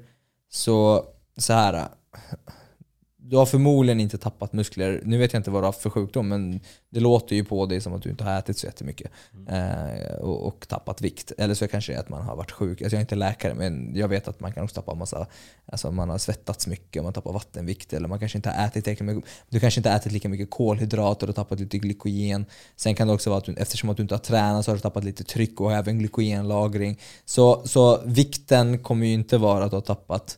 så 0.52 1.06
så 1.38 1.54
här. 1.54 1.88
Du 3.32 3.38
har 3.38 3.46
förmodligen 3.46 4.00
inte 4.00 4.18
tappat 4.18 4.54
muskler. 4.54 5.02
Nu 5.06 5.18
vet 5.18 5.34
jag 5.34 5.40
inte 5.40 5.52
vad 5.52 5.64
du 5.64 5.66
har 5.66 5.72
för 5.72 5.90
sjukdom 5.90 6.28
men 6.28 6.60
det 6.90 7.00
låter 7.00 7.36
ju 7.36 7.46
på 7.46 7.66
dig 7.66 7.82
som 7.82 7.94
att 7.94 8.02
du 8.02 8.10
inte 8.10 8.24
har 8.24 8.40
ätit 8.40 8.58
så 8.58 8.66
jättemycket 8.66 9.12
eh, 9.48 10.16
och, 10.20 10.48
och 10.48 10.68
tappat 10.68 11.02
vikt. 11.02 11.32
Eller 11.38 11.54
så 11.54 11.68
kanske 11.68 11.92
det 11.92 11.96
är 11.96 12.00
att 12.00 12.10
man 12.10 12.22
har 12.22 12.36
varit 12.36 12.52
sjuk. 12.52 12.82
Alltså 12.82 12.96
jag 12.96 13.00
är 13.00 13.02
inte 13.02 13.16
läkare 13.16 13.54
men 13.54 13.96
jag 13.96 14.08
vet 14.08 14.28
att 14.28 14.40
man 14.40 14.54
kan 14.54 14.64
också 14.64 14.76
tappa 14.76 14.96
massa, 14.96 15.28
alltså 15.66 15.92
man 15.92 16.10
har 16.10 16.18
svettats 16.18 16.68
mycket, 16.68 17.04
man 17.04 17.14
tappar 17.14 17.34
vattenvikt 17.34 17.94
eller 17.94 18.08
man 18.08 18.20
kanske 18.20 18.38
inte 18.38 18.50
har 18.50 18.66
ätit 18.66 18.84
tillräckligt 18.84 19.16
mycket. 19.16 19.30
Du 19.50 19.60
kanske 19.60 19.80
inte 19.80 19.90
har 19.90 19.98
ätit 19.98 20.12
lika 20.12 20.30
mycket 20.30 20.50
kolhydrater 20.50 21.30
och 21.30 21.36
tappat 21.36 21.60
lite 21.60 21.78
glykogen. 21.78 22.46
Sen 22.76 22.96
kan 22.96 23.08
det 23.08 23.14
också 23.14 23.30
vara 23.30 23.38
att 23.38 23.46
du, 23.46 23.54
eftersom 23.54 23.90
att 23.90 23.98
du 23.98 24.04
inte 24.04 24.16
har 24.16 24.20
tränat 24.20 24.66
så 24.66 24.72
har 24.72 24.76
du 24.76 24.82
tappat 24.82 25.04
lite 25.04 25.24
tryck 25.24 25.62
och 25.62 25.74
även 25.74 26.00
glykogenlagring. 26.00 27.00
Så, 27.26 27.68
så 27.68 28.02
vikten 28.06 28.80
kommer 28.80 29.08
ju 29.08 29.14
inte 29.14 29.38
vara 29.38 29.64
att 29.64 29.72
du 29.72 29.78
har 29.78 29.82
tappat 29.82 30.38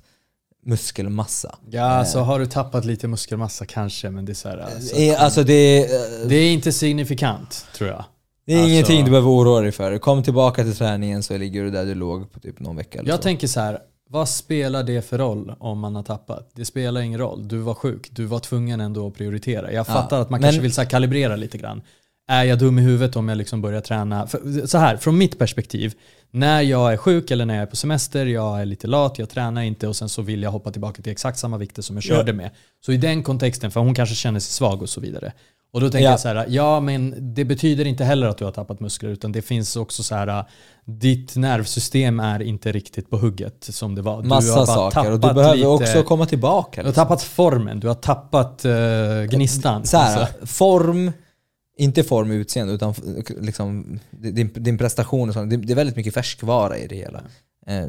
muskelmassa. 0.63 1.55
Ja, 1.69 2.05
så 2.05 2.19
har 2.19 2.39
du 2.39 2.45
tappat 2.45 2.85
lite 2.85 3.07
muskelmassa 3.07 3.65
kanske, 3.65 4.09
men 4.09 4.25
det 4.25 4.31
är 4.31 4.33
så 4.33 4.49
här, 4.49 4.57
alltså, 4.57 4.95
Eh, 4.95 5.23
Alltså 5.23 5.43
det, 5.43 5.87
Det 6.29 6.35
är 6.35 6.53
inte 6.53 6.71
signifikant, 6.71 7.65
tror 7.75 7.89
jag. 7.89 8.03
det 8.45 8.53
är 8.53 8.57
Alltså- 8.57 8.69
ingenting 8.71 9.05
du 9.05 9.11
behöver 9.11 9.29
oroa 9.29 9.61
dig 9.61 9.71
för. 9.71 9.97
Kom 9.97 10.23
tillbaka 10.23 10.63
till 10.63 10.75
träningen 10.75 11.23
så 11.23 11.37
ligger 11.37 11.63
du 11.63 11.69
där 11.71 11.85
du 11.85 11.95
låg 11.95 12.31
på 12.31 12.39
typ 12.39 12.59
någon 12.59 12.75
vecka 12.75 12.99
eller 12.99 13.09
Jag 13.09 13.17
så. 13.19 13.23
tänker 13.23 13.47
så 13.47 13.59
här, 13.59 13.79
vad 14.09 14.29
spelar 14.29 14.83
det 14.83 15.01
för 15.01 15.17
roll 15.17 15.53
om 15.59 15.79
man 15.79 15.95
har 15.95 16.03
tappat? 16.03 16.51
Det 16.55 16.65
spelar 16.65 17.01
ingen 17.01 17.19
roll. 17.19 17.47
Du 17.47 17.57
var 17.57 17.73
sjuk, 17.73 18.07
du 18.11 18.25
var 18.25 18.39
tvungen 18.39 18.81
ändå 18.81 19.07
att 19.07 19.13
prioritera. 19.13 19.71
Jag 19.71 19.87
fattar 19.87 20.21
att 20.21 20.29
man 20.29 20.41
men- 20.41 20.47
kanske 20.47 20.61
vill 20.61 20.73
så 20.73 20.85
kalibrera 20.85 21.35
lite 21.35 21.57
grann. 21.57 21.81
Är 22.27 22.43
jag 22.43 22.59
dum 22.59 22.79
i 22.79 22.81
huvudet 22.81 23.15
om 23.15 23.29
jag 23.29 23.37
liksom 23.37 23.61
börjar 23.61 23.81
träna? 23.81 24.27
För, 24.27 24.67
så 24.67 24.77
här, 24.77 24.97
från 24.97 25.17
mitt 25.17 25.39
perspektiv, 25.39 25.93
när 26.35 26.61
jag 26.61 26.93
är 26.93 26.97
sjuk 26.97 27.31
eller 27.31 27.45
när 27.45 27.53
jag 27.53 27.61
är 27.61 27.65
på 27.67 27.75
semester, 27.75 28.25
jag 28.25 28.61
är 28.61 28.65
lite 28.65 28.87
lat, 28.87 29.19
jag 29.19 29.29
tränar 29.29 29.61
inte 29.61 29.87
och 29.87 29.95
sen 29.95 30.09
så 30.09 30.21
vill 30.21 30.43
jag 30.43 30.51
hoppa 30.51 30.71
tillbaka 30.71 31.01
till 31.01 31.11
exakt 31.11 31.39
samma 31.39 31.57
vikter 31.57 31.81
som 31.81 31.95
jag 31.95 32.03
körde 32.03 32.33
med. 32.33 32.49
Så 32.85 32.91
i 32.91 32.97
den 32.97 33.23
kontexten, 33.23 33.71
för 33.71 33.79
hon 33.79 33.95
kanske 33.95 34.15
känner 34.15 34.39
sig 34.39 34.51
svag 34.53 34.81
och 34.81 34.89
så 34.89 35.01
vidare. 35.01 35.31
Och 35.73 35.81
då 35.81 35.89
tänker 35.89 36.05
Ja. 36.05 36.11
jag 36.11 36.19
så 36.19 36.27
här, 36.27 36.45
ja 36.49 36.79
men 36.79 37.15
det 37.35 37.45
betyder 37.45 37.85
inte 37.87 38.03
heller 38.03 38.27
att 38.27 38.37
du 38.37 38.45
har 38.45 38.51
tappat 38.51 38.79
muskler 38.79 39.09
utan 39.09 39.31
det 39.31 39.41
finns 39.41 39.75
också 39.75 40.03
så 40.03 40.15
här, 40.15 40.45
ditt 40.85 41.35
nervsystem 41.35 42.19
är 42.19 42.41
inte 42.41 42.71
riktigt 42.71 43.09
på 43.09 43.17
hugget 43.17 43.63
som 43.63 43.95
det 43.95 44.01
var. 44.01 44.21
Du 44.21 44.27
Massa 44.27 44.59
har 44.59 44.65
bara 44.67 44.91
saker 44.91 45.11
och 45.11 45.19
du 45.19 45.33
behöver 45.33 45.55
lite- 45.55 45.67
också 45.67 46.03
komma 46.03 46.25
tillbaka. 46.25 46.81
Du 46.81 46.87
har 46.87 46.93
tappat 46.93 47.23
formen, 47.23 47.79
du 47.79 47.87
har 47.87 47.95
tappat 47.95 48.65
uh, 48.65 49.23
gnistan. 49.23 49.85
Så 49.85 49.97
här, 49.97 50.19
Alltså, 50.21 50.45
form, 50.45 51.11
inte 51.77 52.03
form 52.03 52.29
och 52.29 52.33
utseende 52.33 52.73
utan 52.73 52.93
liksom, 53.41 53.99
din, 54.11 54.49
din 54.53 54.77
prestation 54.77 55.29
och 55.29 55.33
sånt. 55.33 55.49
Det, 55.49 55.57
det 55.57 55.73
är 55.73 55.75
väldigt 55.75 55.95
mycket 55.95 56.13
färskvara 56.13 56.77
i 56.77 56.87
det 56.87 56.95
hela. 56.95 57.23
Eh, 57.67 57.87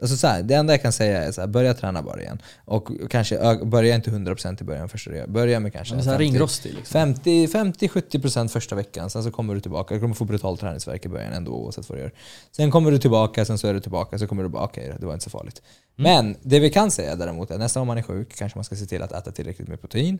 Alltså 0.00 0.16
så 0.16 0.26
här, 0.26 0.42
det 0.42 0.54
enda 0.54 0.72
jag 0.72 0.82
kan 0.82 0.92
säga 0.92 1.22
är 1.24 1.32
så 1.32 1.40
här, 1.40 1.48
börja 1.48 1.74
träna 1.74 2.02
bara 2.02 2.20
igen. 2.20 2.42
Och 2.64 2.88
kanske 3.10 3.58
börja 3.64 3.94
inte 3.94 4.10
100% 4.10 4.62
i 4.62 4.64
början 4.64 4.88
första 4.88 5.10
det 5.10 5.28
Börja 5.28 5.60
med 5.60 5.72
kanske 5.72 5.94
man 5.94 6.00
är 6.00 6.04
så 6.04 6.10
här 6.10 6.18
50 6.18 6.32
ringrostig 6.32 6.74
liksom. 6.74 6.92
50 6.92 7.46
50-70% 7.46 8.48
första 8.48 8.76
veckan, 8.76 9.10
sen 9.10 9.24
så 9.24 9.30
kommer 9.30 9.54
du 9.54 9.60
tillbaka. 9.60 9.94
Du 9.94 10.00
kommer 10.00 10.14
få 10.14 10.24
brutal 10.24 10.58
träningsvärk 10.58 11.06
i 11.06 11.08
början 11.08 11.32
ändå 11.32 11.52
oavsett 11.52 11.88
vad 11.88 11.98
du 11.98 12.02
gör. 12.02 12.12
Sen 12.50 12.70
kommer 12.70 12.90
du 12.90 12.98
tillbaka, 12.98 13.44
sen 13.44 13.58
så 13.58 13.66
är 13.66 13.74
du 13.74 13.80
tillbaka, 13.80 14.18
så 14.18 14.26
kommer 14.26 14.42
du 14.42 14.48
bara 14.48 14.64
okej, 14.64 14.96
det 15.00 15.06
var 15.06 15.12
inte 15.12 15.24
så 15.24 15.30
farligt. 15.30 15.62
Men 15.96 16.36
det 16.42 16.60
vi 16.60 16.70
kan 16.70 16.90
säga 16.90 17.16
däremot 17.16 17.50
är 17.50 17.54
att 17.54 17.60
nästa 17.60 17.80
gång 17.80 17.86
man 17.86 17.98
är 17.98 18.02
sjuk 18.02 18.36
kanske 18.36 18.58
man 18.58 18.64
ska 18.64 18.76
se 18.76 18.86
till 18.86 19.02
att 19.02 19.12
äta 19.12 19.32
tillräckligt 19.32 19.68
med 19.68 19.80
protein. 19.80 20.18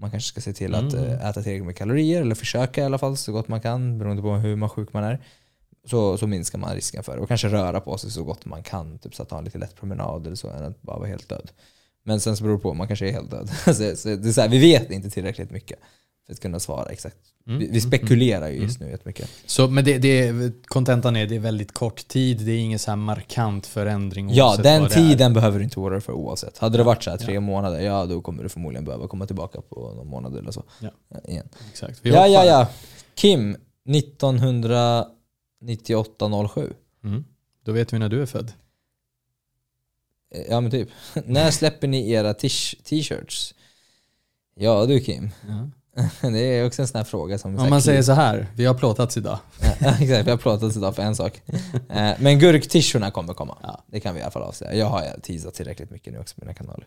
Man 0.00 0.10
kanske 0.10 0.28
ska 0.28 0.40
se 0.40 0.52
till 0.52 0.74
att 0.74 0.92
Mm. 0.92 1.04
eh, 1.04 1.26
äta 1.28 1.42
tillräckligt 1.42 1.66
med 1.66 1.76
kalorier, 1.76 2.20
eller 2.20 2.34
försöka 2.34 2.80
i 2.80 2.84
alla 2.84 2.98
fall 2.98 3.16
så 3.16 3.32
gott 3.32 3.48
man 3.48 3.60
kan 3.60 3.98
beroende 3.98 4.22
på 4.22 4.32
hur 4.34 4.56
man 4.56 4.68
sjuk 4.68 4.92
man 4.92 5.04
är. 5.04 5.18
Så, 5.84 6.18
så 6.18 6.26
minskar 6.26 6.58
man 6.58 6.74
risken 6.74 7.02
för 7.02 7.16
det. 7.16 7.22
Och 7.22 7.28
kanske 7.28 7.48
röra 7.48 7.80
på 7.80 7.98
sig 7.98 8.10
så 8.10 8.24
gott 8.24 8.44
man 8.44 8.62
kan. 8.62 8.98
Typ 8.98 9.14
så 9.14 9.22
att 9.22 9.28
ta 9.28 9.38
en 9.38 9.44
lite 9.44 9.58
lätt 9.58 9.74
promenad 9.76 10.26
eller 10.26 10.36
så, 10.36 10.48
än 10.48 10.64
att 10.64 10.82
bara 10.82 10.98
vara 10.98 11.08
helt 11.08 11.28
död. 11.28 11.50
Men 12.02 12.20
sen 12.20 12.36
så 12.36 12.44
beror 12.44 12.56
det 12.56 12.62
på, 12.62 12.74
man 12.74 12.86
kanske 12.86 13.08
är 13.08 13.12
helt 13.12 13.30
död. 13.30 13.50
så, 13.64 13.72
så 13.96 14.08
det 14.16 14.28
är 14.28 14.32
så 14.32 14.40
här, 14.40 14.48
vi 14.48 14.58
vet 14.58 14.90
inte 14.90 15.10
tillräckligt 15.10 15.50
mycket 15.50 15.78
att 16.30 16.40
kunna 16.40 16.60
svara 16.60 16.90
exakt. 16.92 17.16
Mm, 17.46 17.58
Vi, 17.58 17.66
vi 17.70 17.80
spekulerar 17.80 18.48
ju 18.48 18.60
just 18.62 18.80
nu 18.80 18.90
jättemycket. 18.90 19.30
Så, 19.46 19.68
men 19.68 19.84
det, 19.84 19.98
det, 19.98 20.32
kontentan 20.66 21.16
är 21.16 21.26
det 21.26 21.34
är 21.36 21.40
väldigt 21.40 21.72
kort 21.72 22.08
tid, 22.08 22.38
det 22.38 22.52
är 22.52 22.58
ingen 22.58 22.78
så 22.78 22.96
markant 22.96 23.66
förändring 23.66 24.30
Ja, 24.34 24.56
den 24.62 24.88
tiden 24.88 25.32
behöver 25.34 25.58
du 25.58 25.64
inte 25.64 25.80
oroa 25.80 25.90
dig 25.90 26.00
för 26.00 26.12
oavsett. 26.12 26.58
Hade 26.58 26.78
det 26.78 26.84
varit 26.84 27.02
så 27.02 27.10
här 27.10 27.18
tre 27.18 27.34
Ja. 27.34 27.40
månader, 27.40 27.80
ja 27.80 28.06
då 28.06 28.20
kommer 28.20 28.42
du 28.42 28.48
förmodligen 28.48 28.84
behöva 28.84 29.08
komma 29.08 29.26
tillbaka 29.26 29.60
på 29.60 29.92
någon 29.96 30.06
månad 30.08 30.36
eller 30.38 30.50
så. 30.50 30.64
Ja. 30.80 30.90
Eh, 31.14 31.20
Igen. 31.32 31.48
Exakt. 31.70 31.98
Vi 32.02 32.10
Ja, 32.10 32.26
ja, 32.28 32.44
ja. 32.44 32.68
Kim, 33.14 33.56
1998-07. 33.88 36.72
Mm. 37.04 37.24
Då 37.64 37.72
vet 37.72 37.92
vi 37.92 37.98
när 37.98 38.08
du 38.08 38.22
är 38.22 38.26
född. 38.26 38.52
Eh, 40.34 40.42
Ja 40.50 40.60
men 40.60 40.70
typ. 40.70 40.88
När 41.26 41.50
släpper 41.50 41.88
ni 41.88 42.10
era 42.10 42.34
t-shirts? 42.34 43.54
Ja 44.54 44.86
du 44.86 45.00
Kim. 45.00 45.30
Det 46.20 46.38
är 46.38 46.66
också 46.66 46.82
en 46.82 46.88
sån 46.88 46.98
här 46.98 47.04
fråga 47.04 47.38
som... 47.38 47.58
Om 47.58 47.70
man 47.70 47.82
säger 47.82 48.02
så 48.02 48.12
här, 48.12 48.46
vi 48.56 48.64
har 48.64 48.74
plåtats 48.74 49.16
idag. 49.16 49.38
Ja, 49.80 49.90
Exakt, 50.00 50.26
vi 50.26 50.30
har 50.30 50.36
pratat 50.36 50.76
idag 50.76 50.96
för 50.96 51.02
en 51.02 51.16
sak. 51.16 51.42
Eh, 51.90 52.12
Men 52.18 52.38
gurktischerna 52.38 53.10
kommer 53.10 53.34
komma. 53.34 53.58
Ja. 53.62 53.84
Det 53.86 54.00
kan 54.00 54.14
vi 54.14 54.20
i 54.20 54.22
alla 54.22 54.30
fall 54.30 54.42
avsäga. 54.42 54.74
Jag 54.74 54.86
har 54.86 55.20
teasat 55.22 55.54
tillräckligt 55.54 55.90
mycket 55.90 56.12
nu 56.12 56.18
också 56.18 56.34
på 56.34 56.40
mina 56.40 56.54
kanaler. 56.54 56.86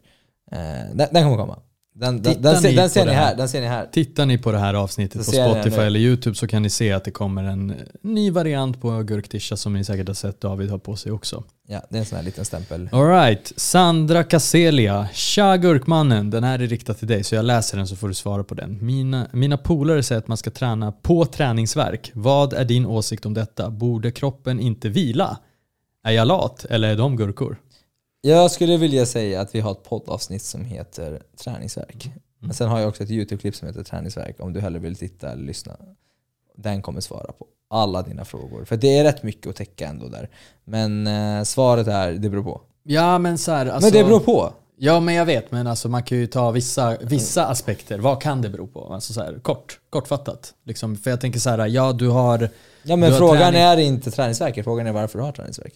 Eh, 0.51 0.95
den 1.11 1.23
kommer 1.23 1.37
komma. 1.37 1.59
Den, 1.95 2.21
den, 2.21 2.41
den, 2.41 2.61
ser, 2.61 2.69
ni 2.69 2.75
den 2.75 2.89
ser 2.89 3.05
ni 3.05 3.11
här? 3.11 3.35
Den 3.35 3.49
ser 3.49 3.61
ni 3.61 3.67
här. 3.67 3.85
Tittar 3.91 4.25
ni 4.25 4.37
på 4.37 4.51
det 4.51 4.59
här 4.59 4.73
avsnittet 4.73 5.25
Så 5.25 5.31
på 5.31 5.37
Spotify 5.37 5.81
eller 5.81 5.99
YouTube 5.99 6.35
så 6.35 6.47
kan 6.47 6.61
ni 6.61 6.69
se 6.69 6.91
att 6.91 7.03
det 7.03 7.11
kommer 7.11 7.43
en 7.43 7.73
ny 8.01 8.31
variant 8.31 8.81
på 8.81 9.03
gurktisha 9.03 9.57
som 9.57 9.73
ni 9.73 9.83
säkert 9.83 10.07
har 10.07 10.15
sett 10.15 10.41
David 10.41 10.69
ha 10.69 10.77
på 10.77 10.95
sig 10.95 11.11
också. 11.11 11.43
Ja, 11.67 11.81
det 11.89 11.95
är 11.95 11.99
en 11.99 12.05
sån 12.05 12.15
här 12.15 12.23
liten 12.23 12.45
stämpel. 12.45 12.89
Alright, 12.91 13.53
Sandra 13.55 14.23
Caselia. 14.23 15.07
Tja 15.13 15.57
Gurkmannen, 15.57 16.29
den 16.29 16.43
här 16.43 16.59
är 16.59 16.67
riktad 16.67 16.93
till 16.93 17.07
dig 17.07 17.23
så 17.23 17.35
jag 17.35 17.45
läser 17.45 17.77
den 17.77 17.87
så 17.87 17.95
får 17.95 18.07
du 18.07 18.13
svara 18.13 18.43
på 18.43 18.55
den. 18.55 18.85
Mina, 18.85 19.27
mina 19.31 19.57
polare 19.57 20.03
säger 20.03 20.19
att 20.19 20.27
man 20.27 20.37
ska 20.37 20.51
träna 20.51 20.91
på 20.91 21.25
träningsverk. 21.25 22.11
Vad 22.13 22.53
är 22.53 22.65
din 22.65 22.85
åsikt 22.85 23.25
om 23.25 23.33
detta? 23.33 23.69
Borde 23.69 24.11
kroppen 24.11 24.59
inte 24.59 24.89
vila? 24.89 25.37
Är 26.03 26.11
jag 26.11 26.27
lat 26.27 26.65
eller 26.65 26.89
är 26.89 26.95
de 26.95 27.15
gurkor? 27.15 27.57
Jag 28.25 28.51
skulle 28.51 28.77
vilja 28.77 29.05
säga 29.05 29.41
att 29.41 29.55
vi 29.55 29.59
har 29.59 29.71
ett 29.71 29.83
poddavsnitt 29.83 30.41
som 30.43 30.65
heter 30.65 31.21
Träningsverk. 31.43 32.09
Men 32.39 32.53
sen 32.53 32.69
har 32.69 32.79
jag 32.79 32.89
också 32.89 33.03
ett 33.03 33.09
YouTube-klipp 33.09 33.55
som 33.55 33.67
heter 33.67 33.83
Träningsverk 33.83 34.35
om 34.39 34.53
du 34.53 34.59
hellre 34.59 34.79
vill 34.79 34.95
titta 34.95 35.31
eller 35.31 35.43
lyssna. 35.43 35.77
Den 36.57 36.81
kommer 36.81 37.01
svara 37.01 37.31
på 37.31 37.45
alla 37.69 38.01
dina 38.01 38.25
frågor. 38.25 38.65
För 38.65 38.77
det 38.77 38.97
är 38.97 39.03
rätt 39.03 39.23
mycket 39.23 39.47
att 39.47 39.55
täcka 39.55 39.87
ändå 39.87 40.07
där. 40.07 40.29
Men 40.63 41.07
eh, 41.07 41.43
svaret 41.43 41.87
är, 41.87 42.11
det 42.11 42.29
beror 42.29 42.43
på. 42.43 42.61
Ja 42.83 43.17
men 43.17 43.37
så 43.37 43.51
här, 43.51 43.65
alltså, 43.65 43.87
Men 43.91 43.93
det 44.03 44.03
beror 44.09 44.19
på. 44.19 44.53
Ja 44.77 44.99
men 44.99 45.15
jag 45.15 45.25
vet, 45.25 45.51
men 45.51 45.67
alltså 45.67 45.89
man 45.89 46.03
kan 46.03 46.17
ju 46.17 46.27
ta 46.27 46.51
vissa, 46.51 46.97
vissa 47.01 47.45
aspekter. 47.47 47.99
Vad 47.99 48.21
kan 48.21 48.41
det 48.41 48.49
bero 48.49 48.67
på? 48.67 48.93
Alltså 48.93 49.13
så 49.13 49.21
här, 49.21 49.39
kort, 49.41 49.79
kortfattat. 49.89 50.53
Liksom, 50.63 50.95
för 50.95 51.09
jag 51.09 51.21
tänker 51.21 51.39
så 51.39 51.49
här, 51.49 51.67
ja 51.67 51.93
du 51.93 52.07
har... 52.09 52.49
Ja 52.83 52.95
men 52.95 53.13
frågan 53.13 53.53
träning- 53.53 53.61
är 53.61 53.77
inte 53.77 54.11
träningsverket, 54.11 54.63
frågan 54.63 54.87
är 54.87 54.91
varför 54.91 55.19
du 55.19 55.25
har 55.25 55.31
träningsverk. 55.31 55.73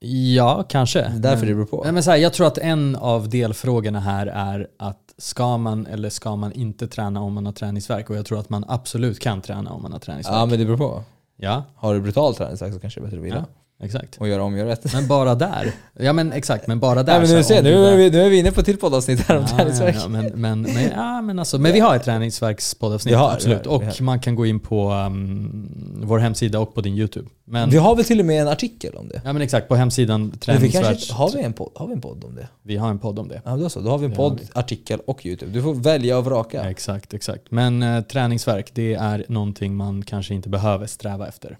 Ja, 0.00 0.64
kanske. 0.68 1.00
Därför 1.02 1.36
men, 1.36 1.48
det 1.48 1.54
beror 1.54 1.66
på. 1.66 1.92
Men 1.92 2.02
så 2.02 2.10
här, 2.10 2.18
jag 2.18 2.32
tror 2.32 2.46
att 2.46 2.58
en 2.58 2.96
av 2.96 3.28
delfrågorna 3.28 4.00
här 4.00 4.26
är 4.26 4.66
att 4.78 5.14
ska 5.18 5.56
man 5.56 5.86
eller 5.86 6.10
ska 6.10 6.36
man 6.36 6.52
inte 6.52 6.88
träna 6.88 7.20
om 7.20 7.32
man 7.32 7.46
har 7.46 7.52
träningsverk? 7.52 8.10
Och 8.10 8.16
jag 8.16 8.26
tror 8.26 8.40
att 8.40 8.50
man 8.50 8.64
absolut 8.68 9.18
kan 9.20 9.40
träna 9.40 9.70
om 9.70 9.82
man 9.82 9.92
har 9.92 9.98
träningsverk. 9.98 10.36
Ja 10.36 10.46
men 10.46 10.58
det 10.58 10.64
beror 10.64 10.76
på. 10.76 11.02
Ja, 11.36 11.64
Har 11.76 11.94
du 11.94 12.00
brutal 12.00 12.34
träningsverk 12.34 12.74
så 12.74 12.80
kanske 12.80 13.00
det 13.00 13.04
är 13.04 13.06
bättre 13.06 13.18
att 13.18 13.24
vila. 13.24 13.36
ja 13.36 13.57
exakt. 13.82 14.16
Och 14.18 14.28
göra 14.28 14.42
om, 14.42 14.56
göra 14.56 14.68
rätt. 14.68 14.92
Men 14.92 15.06
bara 15.08 15.34
där. 15.34 15.72
Ja 15.98 16.12
men 16.12 16.32
exakt, 16.32 16.66
men 16.66 16.80
bara 16.80 17.02
där. 17.02 17.12
Nej, 17.18 17.28
men 17.28 17.36
nu, 17.36 17.44
ser, 17.44 17.62
nu, 17.62 17.86
är 17.86 17.96
vi, 17.96 18.10
nu 18.10 18.22
är 18.22 18.30
vi 18.30 18.38
inne 18.38 18.52
på 18.52 18.60
ett 18.60 18.66
till 18.66 18.78
poddavsnitt 18.78 19.20
här 19.20 19.36
om 19.36 19.42
Ja, 19.42 19.56
träningsverk. 19.56 19.94
Ja, 19.96 20.00
ja, 20.02 20.08
men, 20.08 20.24
men, 20.24 20.62
men, 20.62 20.90
ja, 20.96 21.22
men, 21.22 21.38
alltså, 21.38 21.58
men 21.58 21.72
vi 21.72 21.80
har 21.80 21.96
ett 21.96 22.04
träningsverkspoddavsnitt, 22.04 23.12
Vi 23.12 23.16
har, 23.16 23.32
absolut. 23.32 23.66
vi 23.66 23.70
har, 23.70 23.80
vi 23.80 23.86
och 23.86 24.00
man 24.00 24.20
kan 24.20 24.34
gå 24.34 24.46
in 24.46 24.60
på 24.60 24.92
um, 24.92 26.00
vår 26.02 26.18
hemsida 26.18 26.60
och 26.60 26.74
på 26.74 26.80
din 26.80 26.94
YouTube. 26.94 27.28
Men, 27.44 27.70
Vi 27.70 27.76
har 27.76 27.96
väl 27.96 28.04
till 28.04 28.20
och 28.20 28.26
med 28.26 28.42
en 28.42 28.48
artikel 28.48 28.94
om 28.94 29.08
det? 29.08 29.20
ja 29.24 29.32
men 29.32 29.42
exakt, 29.42 29.68
på 29.68 29.74
hemsidan 29.74 30.32
vi 30.60 30.70
kanske, 30.70 31.12
har, 31.14 31.32
vi 31.32 31.42
en 31.42 31.52
podd, 31.52 31.72
har 31.74 31.86
vi 31.86 31.92
en 31.92 32.00
podd 32.00 32.24
om 32.24 32.34
det? 32.34 32.48
vi 32.62 32.76
har 32.76 32.90
en 32.90 32.98
podd 32.98 33.18
om 33.18 33.28
det. 33.28 33.42
Ja 33.44 33.56
då 33.56 33.68
så, 33.68 33.80
då 33.80 33.90
har 33.90 33.98
vi 33.98 34.06
en 34.06 34.14
podd, 34.14 34.40
artikel 34.52 35.00
och 35.06 35.26
YouTube. 35.26 35.52
Du 35.52 35.62
får 35.62 35.74
välja 35.74 36.18
och 36.18 36.24
vraka. 36.24 36.70
Exakt, 36.70 37.14
exakt. 37.14 37.50
Men 37.50 37.82
eh, 37.82 38.00
träningsverk, 38.00 38.70
det 38.74 38.94
är 38.94 39.24
någonting 39.28 39.76
man 39.76 40.02
kanske 40.02 40.34
inte 40.34 40.48
behöver 40.48 40.86
sträva 40.86 41.28
efter. 41.28 41.58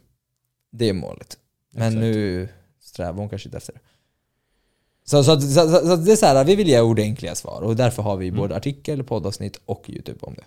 Det 0.72 0.88
är 0.88 0.92
målet. 0.92 1.37
Men 1.74 1.83
Exakt. 1.87 2.00
nu 2.00 2.48
strävar 2.81 3.18
hon 3.18 3.28
kanske 3.28 3.48
inte 3.48 3.57
efter 3.57 3.72
det. 3.72 3.81
Så, 5.04 5.24
så, 5.24 5.40
så, 5.40 5.48
så, 5.68 5.87
så 5.87 5.96
det 5.96 6.12
är 6.12 6.16
så 6.16 6.26
här, 6.26 6.44
vi 6.44 6.57
vill 6.57 6.68
ge 6.68 6.81
ordentliga 6.81 7.35
svar 7.35 7.61
och 7.62 7.76
därför 7.76 8.02
har 8.02 8.16
vi 8.16 8.28
Mm. 8.28 8.40
både 8.40 8.57
artikel, 8.57 9.04
poddavsnitt 9.04 9.61
och 9.64 9.85
YouTube 9.88 10.18
om 10.22 10.35
det. 10.35 10.44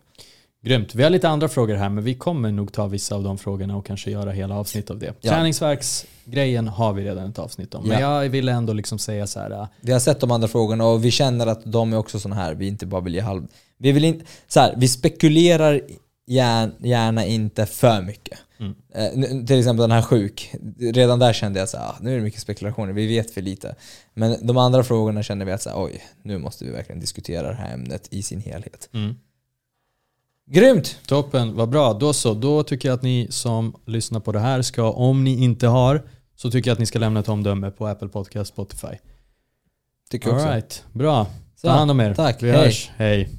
Grymt. 0.63 0.95
Vi 0.95 1.03
har 1.03 1.09
lite 1.09 1.29
andra 1.29 1.47
frågor 1.49 1.75
här, 1.75 1.89
men 1.89 2.03
vi 2.03 2.15
kommer 2.15 2.51
nog 2.51 2.73
ta 2.73 2.87
vissa 2.87 3.15
av 3.15 3.23
de 3.23 3.37
frågorna 3.37 3.77
och 3.77 3.85
kanske 3.85 4.11
göra 4.11 4.31
hela 4.31 4.55
avsnitt 4.55 4.89
av 4.89 4.99
det. 4.99 5.13
Ja. 5.21 5.31
Träningsverksgrejen 5.31 6.67
har 6.67 6.93
vi 6.93 7.03
redan 7.03 7.29
ett 7.29 7.39
avsnitt 7.39 7.73
om. 7.75 7.87
Men 7.87 8.01
Ja. 8.01 8.23
jag 8.23 8.29
ville 8.29 8.51
ändå 8.51 8.73
liksom 8.73 8.99
säga 8.99 9.27
så 9.27 9.39
här. 9.39 9.51
eh, 9.51 9.67
Vi 9.81 9.91
har 9.91 9.99
sett 9.99 10.19
de 10.19 10.31
andra 10.31 10.47
frågorna 10.47 10.85
och 10.85 11.05
vi 11.05 11.11
känner 11.11 11.47
att 11.47 11.61
de 11.65 11.93
är 11.93 11.97
också 11.97 12.19
såna 12.19 12.35
här, 12.35 12.53
vi 12.53 12.67
inte 12.67 12.85
bara 12.85 13.01
vill 13.01 13.15
ge 13.15 13.21
halv... 13.21 13.47
Vi 13.77 13.91
vill 13.91 14.03
inte... 14.05 14.25
Så 14.47 14.59
här, 14.59 14.73
vi 14.77 14.87
spekulerar 14.87 15.81
gärna, 16.31 17.25
inte 17.25 17.65
för 17.65 18.01
mycket. 18.01 18.39
Mm. 18.59 18.75
Eh, 18.93 19.45
till 19.45 19.59
exempel 19.59 19.81
den 19.81 19.91
här 19.91 20.01
sjuk. 20.01 20.51
Redan 20.79 21.19
där 21.19 21.33
kände 21.33 21.59
jag 21.59 21.69
så 21.69 21.77
här, 21.77 21.85
ah, 21.85 21.95
nu 22.01 22.11
är 22.11 22.15
det 22.15 22.23
mycket 22.23 22.41
spekulationer, 22.41 22.93
vi 22.93 23.07
vet 23.07 23.31
för 23.31 23.41
lite. 23.41 23.75
Men 24.13 24.47
de 24.47 24.57
andra 24.57 24.83
frågorna 24.83 25.23
känner 25.23 25.45
vi 25.45 25.51
att 25.51 25.61
så 25.61 25.69
här, 25.69 25.83
oj, 25.83 26.03
nu 26.23 26.37
måste 26.37 26.65
vi 26.65 26.71
verkligen 26.71 26.99
diskutera 26.99 27.47
det 27.47 27.55
här 27.55 27.73
ämnet 27.73 28.07
i 28.11 28.23
sin 28.23 28.39
helhet. 28.41 28.89
Mm. 28.93 29.15
Grymt! 30.51 30.97
Toppen, 31.07 31.55
vad 31.55 31.69
bra. 31.69 31.93
Då 31.93 32.13
så, 32.13 32.33
då 32.33 32.63
tycker 32.63 32.89
jag 32.89 32.95
att 32.95 33.03
ni 33.03 33.27
som 33.29 33.75
lyssnar 33.85 34.19
på 34.19 34.31
det 34.31 34.39
här 34.39 34.61
ska, 34.61 34.91
om 34.91 35.23
ni 35.23 35.43
inte 35.43 35.67
har, 35.67 36.03
så 36.35 36.51
tycker 36.51 36.69
jag 36.69 36.73
att 36.75 36.79
ni 36.79 36.85
ska 36.85 36.99
lämna 36.99 37.19
ett 37.19 37.29
omdöme 37.29 37.71
på 37.71 37.87
Apple 37.87 38.07
Podcast, 38.07 38.53
Spotify. 38.53 38.87
Tycker 40.11 40.27
jag 40.29 40.35
All 40.35 40.41
också. 40.41 40.53
right, 40.53 40.83
bra. 40.93 41.27
Så, 41.55 41.67
Ta 41.67 41.73
hand 41.73 41.91
om 41.91 41.99
er. 41.99 42.13
tack. 42.13 42.43
Vi 42.43 42.51
Hej. 42.51 42.65
hörs. 42.65 42.91
Hej. 42.95 43.29